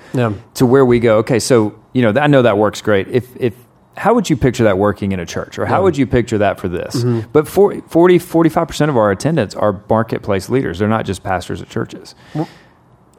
[0.54, 1.18] to where we go.
[1.18, 3.08] Okay, so you know I know that works great.
[3.08, 3.52] If if
[3.96, 6.58] how would you picture that working in a church, or how would you picture that
[6.60, 6.96] for this?
[6.96, 7.28] Mm-hmm.
[7.32, 10.78] But 40, 40 45 percent of our attendants are marketplace leaders.
[10.78, 12.14] They're not just pastors at churches.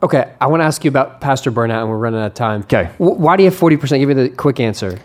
[0.01, 2.61] Okay, I want to ask you about pastor burnout, and we're running out of time.
[2.63, 2.89] Okay.
[2.99, 3.99] W- why do you have forty percent?
[4.01, 4.99] Give me the quick answer.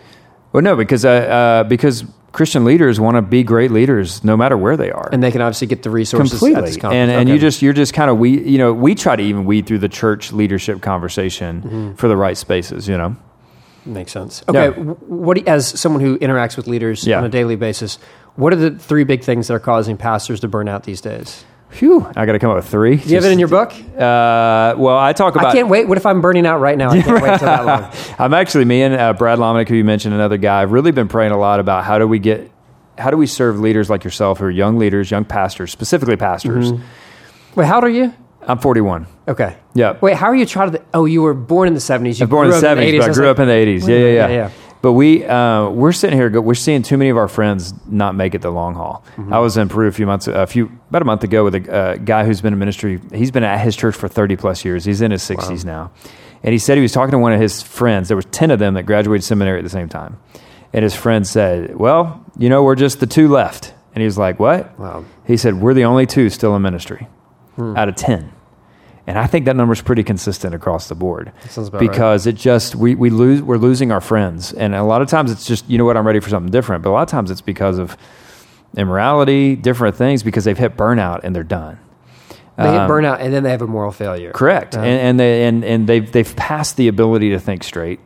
[0.51, 2.03] Well, no, because uh, uh, because
[2.33, 5.09] Christian leaders want to be great leaders no matter where they are.
[5.11, 7.31] And they can obviously get the resources completely and and Okay.
[7.33, 9.79] you just you're just kind of we you know we try to even weed through
[9.79, 11.93] the church leadership conversation Mm-hmm.
[11.93, 13.15] for the right spaces you know
[13.85, 14.43] Makes sense.
[14.47, 14.71] Okay, Yeah.
[14.83, 17.17] what as someone who interacts with leaders Yeah.
[17.19, 17.97] on a daily basis,
[18.35, 21.43] what are the three big things that are causing pastors to burn out these days?
[21.69, 22.95] Phew, I got to come up with three.
[22.97, 23.71] Do you have it in your book?
[23.71, 25.47] Uh, well, I talk about.
[25.49, 25.87] I can't wait.
[25.87, 26.89] What if I'm burning out right now?
[26.89, 27.91] I can't wait till that long.
[28.19, 30.63] I'm actually me and uh, Brad Lomenick, who you mentioned, another guy.
[30.63, 32.49] I've really been praying a lot about how do we get,
[32.97, 36.71] how do we serve leaders like yourself, who are young leaders, young pastors, specifically pastors.
[36.71, 36.83] Mm-hmm.
[37.59, 38.13] Wait, how old are you?
[38.47, 39.07] I'm 41.
[39.27, 39.57] Okay.
[39.73, 39.97] Yeah.
[40.01, 40.81] Wait, how are you trying to?
[40.93, 42.19] Oh, you were born in the 70s.
[42.19, 42.99] You I was born in the up 70s, 80s.
[42.99, 43.87] but I grew like, up in the 80s.
[43.87, 44.13] Yeah, yeah, yeah.
[44.13, 44.51] Yeah, yeah.
[44.81, 46.41] But we uh, we're sitting here.
[46.41, 49.03] We're seeing too many of our friends not make it the long haul.
[49.17, 49.33] Mm-hmm.
[49.33, 51.73] I was in Peru a few months, a few about a month ago with a
[51.73, 53.01] uh, guy who's been in ministry.
[53.13, 54.85] He's been at his church for 30 plus years.
[54.85, 55.91] He's in his 60s now,
[56.43, 58.07] and he said he was talking to one of his friends.
[58.07, 60.17] There was 10 of them that graduated seminary at the same time,
[60.71, 64.17] and his friend said, "Well, you know, we're just the two left." And he was
[64.17, 65.03] like, "What?" Wow.
[65.27, 67.07] He said, "We're the only two still in ministry
[67.59, 68.31] out of 10."
[69.07, 71.79] And I think that number is pretty consistent across the board about right.
[71.79, 75.31] because it just we, we lose we're losing our friends, and a lot of times
[75.31, 77.31] it's just you know what I'm ready for something different, but a lot of times
[77.31, 77.97] it's because of
[78.77, 81.79] immorality, different things because they've hit burnout and they're done.
[82.57, 84.31] They hit Um, burnout and then they have a moral failure.
[84.31, 87.99] Correct, Uh, and, and they and, and they've they've passed the ability to think straight,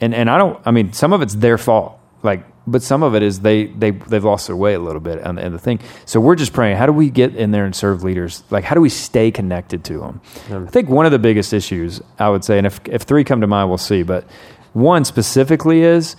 [0.00, 0.58] and and I don't.
[0.66, 3.90] I mean, some of it's their fault, like, but some of it is they they
[3.90, 5.80] they've lost their way a little bit, and, and the thing.
[6.04, 6.76] So we're just praying.
[6.76, 8.42] How do we get in there and serve leaders?
[8.50, 10.20] Like, how do we stay connected to them?
[10.50, 13.40] I think one of the biggest issues I would say, and if if three come
[13.40, 14.02] to mind, we'll see.
[14.02, 14.24] But
[14.72, 16.16] one specifically is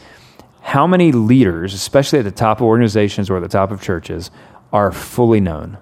[0.61, 4.29] how many leaders, especially at the top of organizations or at the top of churches,
[4.73, 5.77] are fully known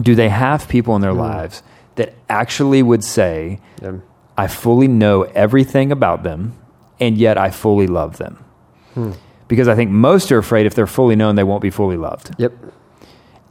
[0.00, 1.18] do they have people in their hmm.
[1.18, 1.62] lives
[1.96, 3.98] that actually would say, Yeah.
[4.36, 6.54] I fully know everything about them,
[6.98, 8.42] and yet I fully love them?
[8.94, 9.12] Hmm.
[9.52, 12.34] Because I think most are afraid if they're fully known, they won't be fully loved.
[12.38, 12.52] Yep.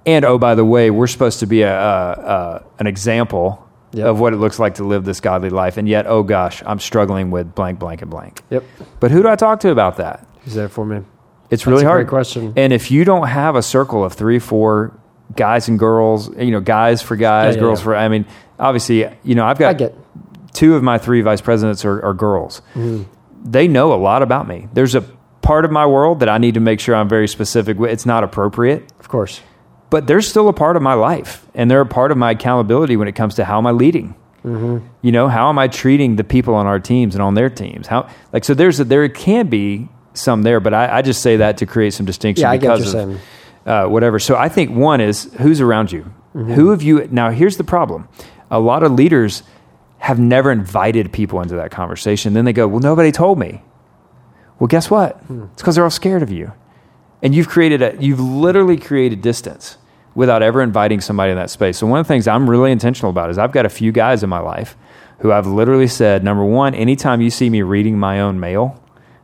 [0.08, 4.06] And oh, by the way, we're supposed to be a, a, a an example Yep.
[4.08, 6.80] of what it looks like to live this godly life, and yet, oh gosh, I'm
[6.80, 8.42] struggling with blank, blank, and blank.
[8.50, 8.64] Yep.
[9.02, 10.26] But who do I talk to about that?
[10.46, 10.96] Is there for me?
[10.98, 11.06] It's
[11.50, 12.08] That's really a hard.
[12.08, 12.54] great question.
[12.56, 14.98] And if you don't have a circle of three, four
[15.36, 17.84] guys and girls, you know, guys for guys, Yeah, yeah, girls yeah.
[17.84, 18.26] for, I mean,
[18.58, 19.94] obviously, you know, I've got I get.
[20.54, 22.62] two of my three vice presidents are, are girls.
[22.76, 23.04] Mm-hmm.
[23.44, 24.70] They know a lot about me.
[24.74, 25.04] There's a
[25.42, 27.92] part of my world that I need to make sure I'm very specific with.
[27.92, 29.42] It's not appropriate, Of course.
[29.90, 31.46] but they're still a part of my life.
[31.56, 34.16] And they're a part of my accountability when it comes to how am I leading?
[34.46, 34.86] Mm-hmm.
[35.02, 37.88] You know, how am I treating the people on our teams and on their teams?
[37.88, 41.38] How, like, so there's a, there can be some there, but I, I just say
[41.38, 43.22] that to create some distinction Yeah, I get what because of
[43.66, 44.20] uh, whatever.
[44.20, 46.12] So I think one is who's around you.
[46.36, 46.54] Mm-hmm.
[46.54, 47.08] Who have you?
[47.12, 48.08] Now here's the problem:
[48.50, 49.44] a lot of leaders
[50.00, 52.34] have never invited people into that conversation.
[52.34, 53.62] Then they go, "Well, nobody told me."
[54.62, 55.18] Well, guess what?
[55.22, 55.46] Hmm.
[55.54, 56.52] It's because they're all scared of you,
[57.24, 59.78] and you've created a you've literally created distance
[60.14, 61.80] without ever inviting somebody in that space.
[61.80, 64.22] So one of the things I'm really intentional about is I've got a few guys
[64.22, 64.78] in my life
[65.18, 68.80] who I've literally said, number one, anytime you see me reading my own mail,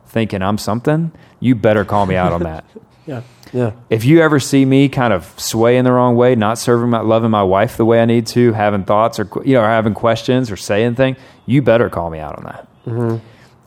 [0.06, 2.64] thinking I'm something, you better call me out on that.
[3.06, 3.22] Yeah.
[3.54, 3.72] Yeah.
[3.88, 7.00] if you ever see me kind of sway in the wrong way, not serving my
[7.00, 9.94] loving my wife the way I need to, having thoughts or you know, or having
[9.94, 11.16] questions or saying things,
[11.46, 12.68] you better call me out on that.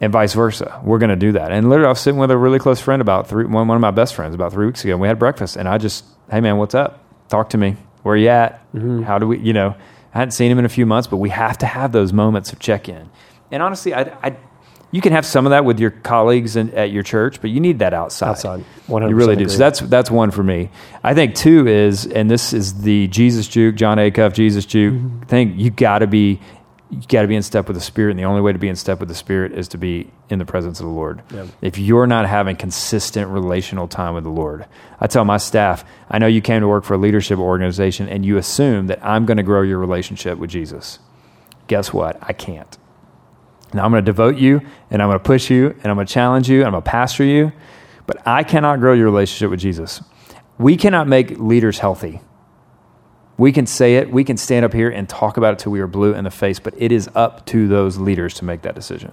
[0.01, 0.81] And vice versa.
[0.83, 1.51] We're going to do that.
[1.51, 3.81] And literally, I was sitting with a really close friend about three, one, one of
[3.81, 4.93] my best friends about three weeks ago.
[4.93, 7.03] And we had breakfast, and I just, hey man, what's up?
[7.29, 7.77] Talk to me.
[8.03, 8.65] Where you at?
[9.05, 9.37] How do we?
[9.37, 9.75] You know,
[10.13, 12.51] I hadn't seen him in a few months, but we have to have those moments
[12.51, 13.09] of check in.
[13.51, 14.35] And honestly, I, I,
[14.89, 17.59] you can have some of that with your colleagues in, at your church, but you
[17.59, 18.29] need that outside.
[18.29, 18.59] Outside.
[18.59, 19.43] You 100% really do.
[19.43, 19.53] agree.
[19.53, 20.71] So that's that's one for me.
[21.03, 25.21] I think two is, and this is the Jesus juke, Jon Acuff, Jesus juke Mm-hmm.
[25.25, 25.59] thing.
[25.59, 26.39] You got to be
[26.91, 28.67] you got to be in step with the Spirit, and the only way to be
[28.67, 31.21] in step with the Spirit is to be in the presence of the Lord.
[31.33, 31.47] Yeah.
[31.61, 34.65] If you're not having consistent relational time with the Lord,
[34.99, 38.25] I tell my staff, I know you came to work for a leadership organization and
[38.25, 40.99] you assume that I'm going to grow your relationship with Jesus.
[41.67, 42.17] Guess what?
[42.21, 42.77] I can't.
[43.73, 46.07] Now I'm going to devote you and I'm going to push you and I'm going
[46.07, 47.53] to challenge you and I'm going to pastor you,
[48.05, 50.01] but I cannot grow your relationship with Jesus.
[50.57, 52.19] We cannot make leaders healthy.
[53.41, 55.79] We can say it, we can stand up here and talk about it till we
[55.79, 58.75] are blue in the face, but it is up to those leaders to make that
[58.75, 59.11] decision.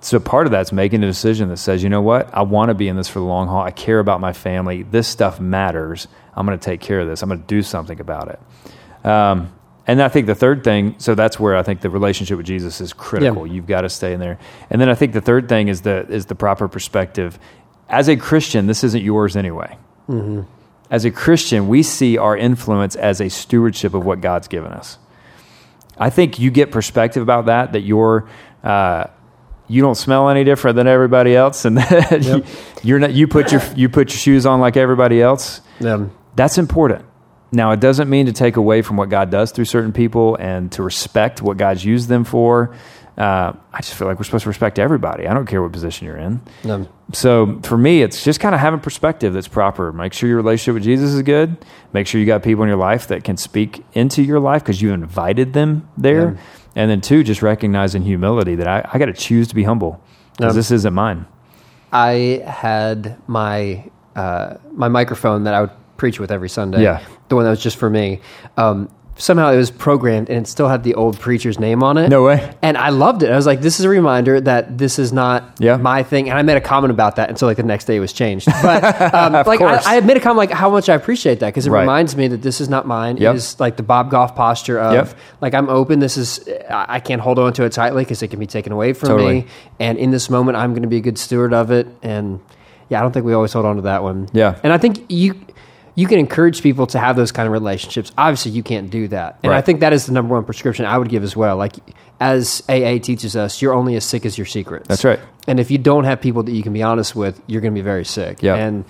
[0.00, 2.74] So part of that's making a decision that says, you know what, I want to
[2.74, 3.60] be in this for the long haul.
[3.60, 4.84] I care about my family.
[4.84, 6.06] This stuff matters.
[6.36, 7.20] I'm going to take care of this.
[7.20, 9.04] I'm going to do something about it.
[9.04, 9.52] Um,
[9.88, 12.80] and I think the third thing, so that's where I think the relationship with Jesus
[12.80, 13.44] is critical.
[13.44, 13.54] Yeah.
[13.54, 14.38] You've got to stay in there.
[14.70, 17.40] And then I think the third thing is the is the proper perspective.
[17.88, 19.76] As a Christian, this isn't yours anyway.
[20.92, 24.98] As a Christian, we see our influence as a stewardship of what God's given us.
[25.96, 27.72] I think you get perspective about that.
[27.72, 28.28] That you're
[28.62, 29.06] uh,
[29.68, 32.46] you don't smell any different than everybody else, and that Yep.
[32.82, 33.12] you're not.
[33.12, 35.62] You put your you put your shoes on like everybody else.
[35.80, 36.08] Yeah.
[36.36, 37.06] That's important.
[37.54, 40.70] Now, it doesn't mean to take away from what God does through certain people and
[40.72, 42.74] to respect what God's used them for.
[43.18, 45.26] Uh, I just feel like we're supposed to respect everybody.
[45.26, 46.40] I don't care what position you're in.
[46.64, 46.84] Yeah.
[47.12, 49.92] So for me, it's just kind of having perspective that's proper.
[49.92, 51.62] Make sure your relationship with Jesus is good.
[51.92, 54.80] Make sure you got people in your life that can speak into your life because
[54.80, 56.38] you invited them there.
[56.74, 60.02] And then two, just recognizing humility that I, I got to choose to be humble
[60.38, 61.26] because this isn't mine.
[61.92, 63.84] I had my
[64.16, 66.82] uh, my microphone that I would preach with every Sunday.
[66.82, 67.02] Yeah.
[67.28, 68.20] the one that was just for me.
[68.56, 72.08] Um, somehow it was programmed, and it still had the old preacher's name on it.
[72.08, 72.52] No way.
[72.62, 73.30] And I loved it.
[73.30, 75.76] I was like, "This is a reminder that this is not Yeah.
[75.76, 78.00] my thing." And I made a comment about that until like the next day it
[78.00, 78.48] was changed.
[78.62, 78.82] But
[79.14, 79.60] um, like.
[79.60, 81.80] I, I made a comment like how much I appreciate that because it Right.
[81.80, 83.16] reminds me that this is not mine.
[83.18, 83.34] Yep.
[83.34, 85.18] It is like the Bob Goff posture of Yep.
[85.40, 85.98] like I'm open.
[86.00, 86.40] This is
[86.70, 89.08] I I can't hold on to it tightly because it can be taken away from
[89.10, 89.34] Totally.
[89.42, 89.46] me.
[89.80, 91.86] And in this moment, I'm going to be a good steward of it.
[92.02, 92.40] And
[92.88, 94.28] yeah, I don't think we always hold on to that one.
[94.32, 94.58] Yeah.
[94.62, 95.34] And I think you
[95.94, 98.12] you can encourage people to have those kind of relationships.
[98.16, 99.38] Obviously, you can't do that.
[99.42, 101.56] And I think that is the number one prescription I would give as well.
[101.56, 101.74] Like
[102.20, 104.88] as AA teaches us, you're only as sick as your secrets.
[104.88, 105.20] That's right.
[105.46, 107.78] And if you don't have people that you can be honest with, you're going to
[107.78, 108.42] be very sick.
[108.42, 108.54] Yeah.
[108.54, 108.84] And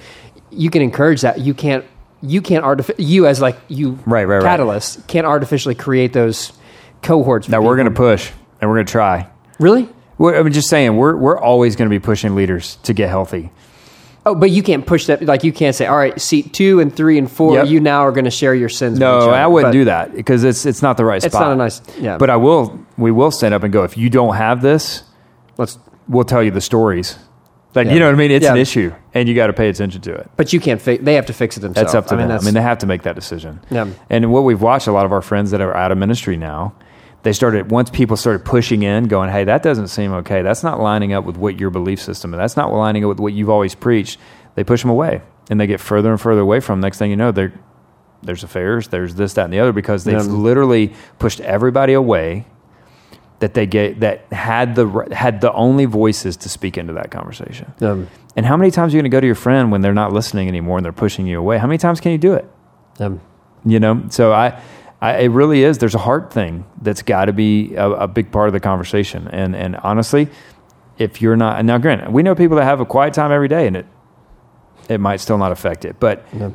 [0.50, 1.40] you can encourage that.
[1.40, 1.84] You can't
[2.20, 4.42] you can't artific- you as like you Right, right, right.
[4.42, 6.52] catalyst can't artificially create those
[7.02, 7.48] cohorts.
[7.48, 8.30] Now we're going to push
[8.60, 9.28] and we're going to try.
[9.58, 9.88] really.
[10.18, 13.50] We're, I'm just saying, we're, we're always going to be pushing leaders to get healthy.
[14.24, 15.22] Oh, but you can't push that.
[15.22, 17.66] Like you can't say, "All right, seat two and three and four, Yep.
[17.66, 20.14] you now are going to share your sins." with No, other." I wouldn't do that
[20.14, 21.42] because it's it's not the right It's spot.
[21.42, 21.80] It's not a nice.
[22.00, 22.78] Yeah, But I will.
[22.96, 23.82] We will stand up and go.
[23.82, 25.02] If you don't have this,
[25.58, 25.78] let's.
[26.08, 27.18] we'll tell you the stories.
[27.74, 27.94] Like Yeah.
[27.94, 28.30] you know what I mean?
[28.30, 30.30] It's an issue, and you got to pay attention to it.
[30.36, 30.80] But you can't.
[30.80, 31.92] Fi- they have to fix it themselves.
[31.92, 32.28] That's up to I them.
[32.28, 33.60] that's, I mean, they have to make that decision.
[33.70, 33.86] Yeah.
[34.10, 36.74] And what we've watched, a lot of our friends that are out of ministry now,
[37.22, 40.42] they started once people started pushing in, going, "Hey, that doesn't seem okay.
[40.42, 43.20] That's not lining up with what your belief system, and that's not lining up with
[43.20, 44.18] what you've always preached."
[44.54, 46.74] They push them away, and they get further and further away from.
[46.78, 46.80] 'em.
[46.80, 47.52] Next thing you know, they're
[48.24, 50.22] there's affairs, there's this, that, and the other, because they've Yeah.
[50.32, 52.46] literally pushed everybody away
[53.40, 57.72] that they get that had the had the only voices to speak into that conversation.
[57.82, 58.06] um,
[58.36, 60.12] And how many times are you going to go to your friend when they're not
[60.12, 61.58] listening anymore and they're pushing you away?
[61.58, 62.48] How many times can you do it?
[63.00, 63.20] um,
[63.64, 64.54] You know, so I,
[65.02, 65.76] I it really is.
[65.78, 69.28] There's a heart thing that's got to be a, a big part of the conversation.
[69.28, 70.28] And and honestly,
[70.96, 73.48] if you're not and now, granted, we know people that have a quiet time every
[73.48, 73.86] day, and it
[74.88, 75.96] it might still not affect it.
[76.00, 76.50] But Yeah.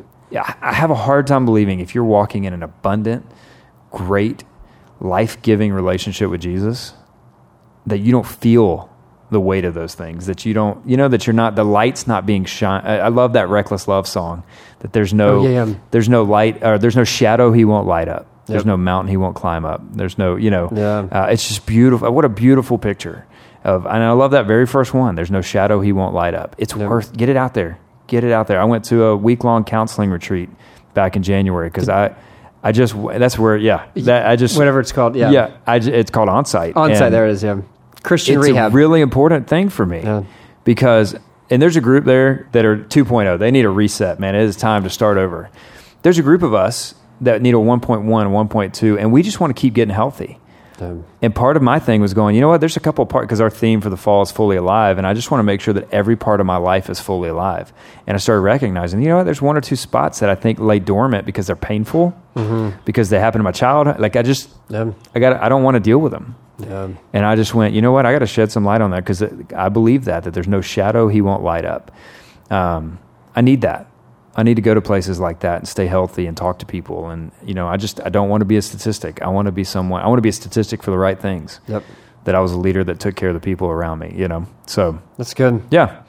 [0.61, 3.25] I have a hard time believing if you're walking in an abundant,
[3.91, 4.43] great,
[4.99, 6.93] life giving relationship with Jesus,
[7.85, 8.89] that you don't feel
[9.31, 10.25] the weight of those things.
[10.25, 12.81] That you don't, you know, that you're not the light's not being shine.
[12.85, 14.43] I, I love that reckless love song.
[14.79, 15.73] That there's no, Oh, yeah, yeah.
[15.91, 18.25] there's no light, or there's no shadow he won't light up.
[18.47, 18.65] There's Yep.
[18.65, 19.81] no mountain he won't climb up.
[19.93, 21.05] There's no, you know, Yeah.
[21.11, 22.11] uh, it's just beautiful.
[22.11, 23.25] What a beautiful picture
[23.63, 25.15] of, and I love that very first one.
[25.15, 26.55] There's no shadow he won't light up.
[26.57, 26.89] It's Yep.
[26.89, 27.77] worth get it out there,
[28.07, 28.59] get it out there.
[28.61, 30.49] I went to a week long counseling retreat
[30.93, 32.11] back in January because I,
[32.63, 35.15] I just that's where yeah that I just whatever it's called.
[35.15, 37.43] Yeah, yeah I it's called onsite On-site, And there it is.
[37.43, 37.57] Yeah,
[38.03, 38.71] Christian It's rehab.
[38.71, 40.23] a really important thing for me Yeah.
[40.63, 41.15] because
[41.49, 43.37] and there's a group there that are 2.0.
[43.37, 44.35] They need a reset, man.
[44.35, 45.49] It is time to start over.
[46.01, 49.59] There's a group of us that need a 1.1, 1.2, and we just want to
[49.59, 50.39] keep getting healthy.
[50.79, 52.59] Um, And part of my thing was going, you know what?
[52.59, 55.07] There's a couple of parts because our theme for the fall is fully alive, and
[55.07, 57.73] I just want to make sure that every part of my life is fully alive.
[58.05, 59.23] And I started recognizing, you know what?
[59.23, 62.13] There's one or two spots that I think lay dormant because they're painful,
[62.85, 63.99] because they happened to my childhood.
[63.99, 64.49] Like I just,
[65.15, 66.35] I got, I don't want to deal with them.
[67.13, 68.05] And I just went, you know what?
[68.05, 69.23] I got to shed some light on that because
[69.55, 71.91] I believe that that there's no shadow he won't light up.
[72.51, 72.99] Um,
[73.35, 73.87] I need that.
[74.37, 77.09] I need to go to places like that and stay healthy and talk to people.
[77.09, 79.21] And you know, I just I don't want to be a statistic.
[79.23, 80.01] I want to be someone.
[80.03, 81.59] I want to be a statistic for the right things.
[81.67, 81.83] Yep.
[82.25, 84.13] That I was a leader that took care of the people around me.
[84.15, 84.45] You know.
[84.67, 85.63] So That's good.
[85.71, 86.03] yeah,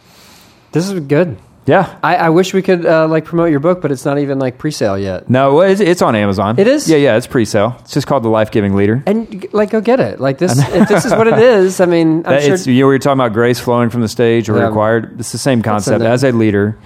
[0.72, 1.38] This is good.
[1.64, 1.98] yeah.
[2.02, 4.58] I, I wish we could uh, like promote your book, but it's not even like
[4.58, 5.30] pre-sale yet.
[5.30, 6.58] No, it's, it's on Amazon.
[6.58, 6.90] It is?
[6.90, 7.16] Yeah, yeah.
[7.16, 7.76] It's pre-sale.
[7.80, 9.02] It's just called The Life Giving Leader.
[9.06, 10.18] And like, go get it.
[10.20, 12.54] Like this, if this is what it is, I mean, I'm That- sure.
[12.54, 14.66] it's, you know, we were talking about grace flowing from the stage or Yeah.
[14.66, 15.20] required.
[15.20, 16.02] It's the same concept.
[16.02, 16.76] As a leader,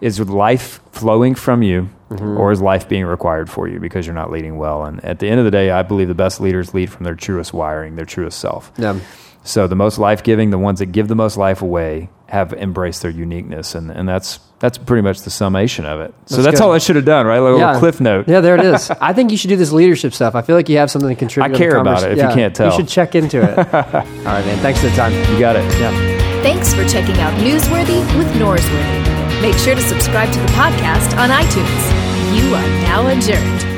[0.00, 2.38] is life flowing from you, Mm-hmm.
[2.38, 4.84] or is life being required for you because you're not leading well?
[4.84, 7.16] And at the end of the day, I believe the best leaders lead from their
[7.16, 8.70] truest wiring, their truest self.
[8.78, 9.00] yeah.
[9.42, 13.02] So the most life giving, the ones that give the most life away, have embraced
[13.02, 16.12] their uniqueness, and and that's that's pretty much the summation of it.
[16.26, 16.66] So That's that's good.
[16.66, 17.38] all I should have done, right?
[17.38, 17.66] Like a Yeah.
[17.66, 18.26] little cliff note.
[18.28, 18.90] Yeah, there it is.
[19.00, 20.34] I think you should do this leadership stuff.
[20.36, 21.44] I feel like you have something to contribute.
[21.44, 22.70] I to the care about it, if you can't tell.
[22.70, 23.56] You should check into it.
[23.58, 24.58] All right, man.
[24.58, 25.12] Thanks for the time.
[25.32, 25.64] You got it.
[25.80, 25.90] Yeah.
[26.42, 29.15] Thanks for checking out Newsworthy with Norsworthy.
[29.42, 32.36] Make sure to subscribe to the podcast on iTunes.
[32.36, 33.75] You are now adjourned.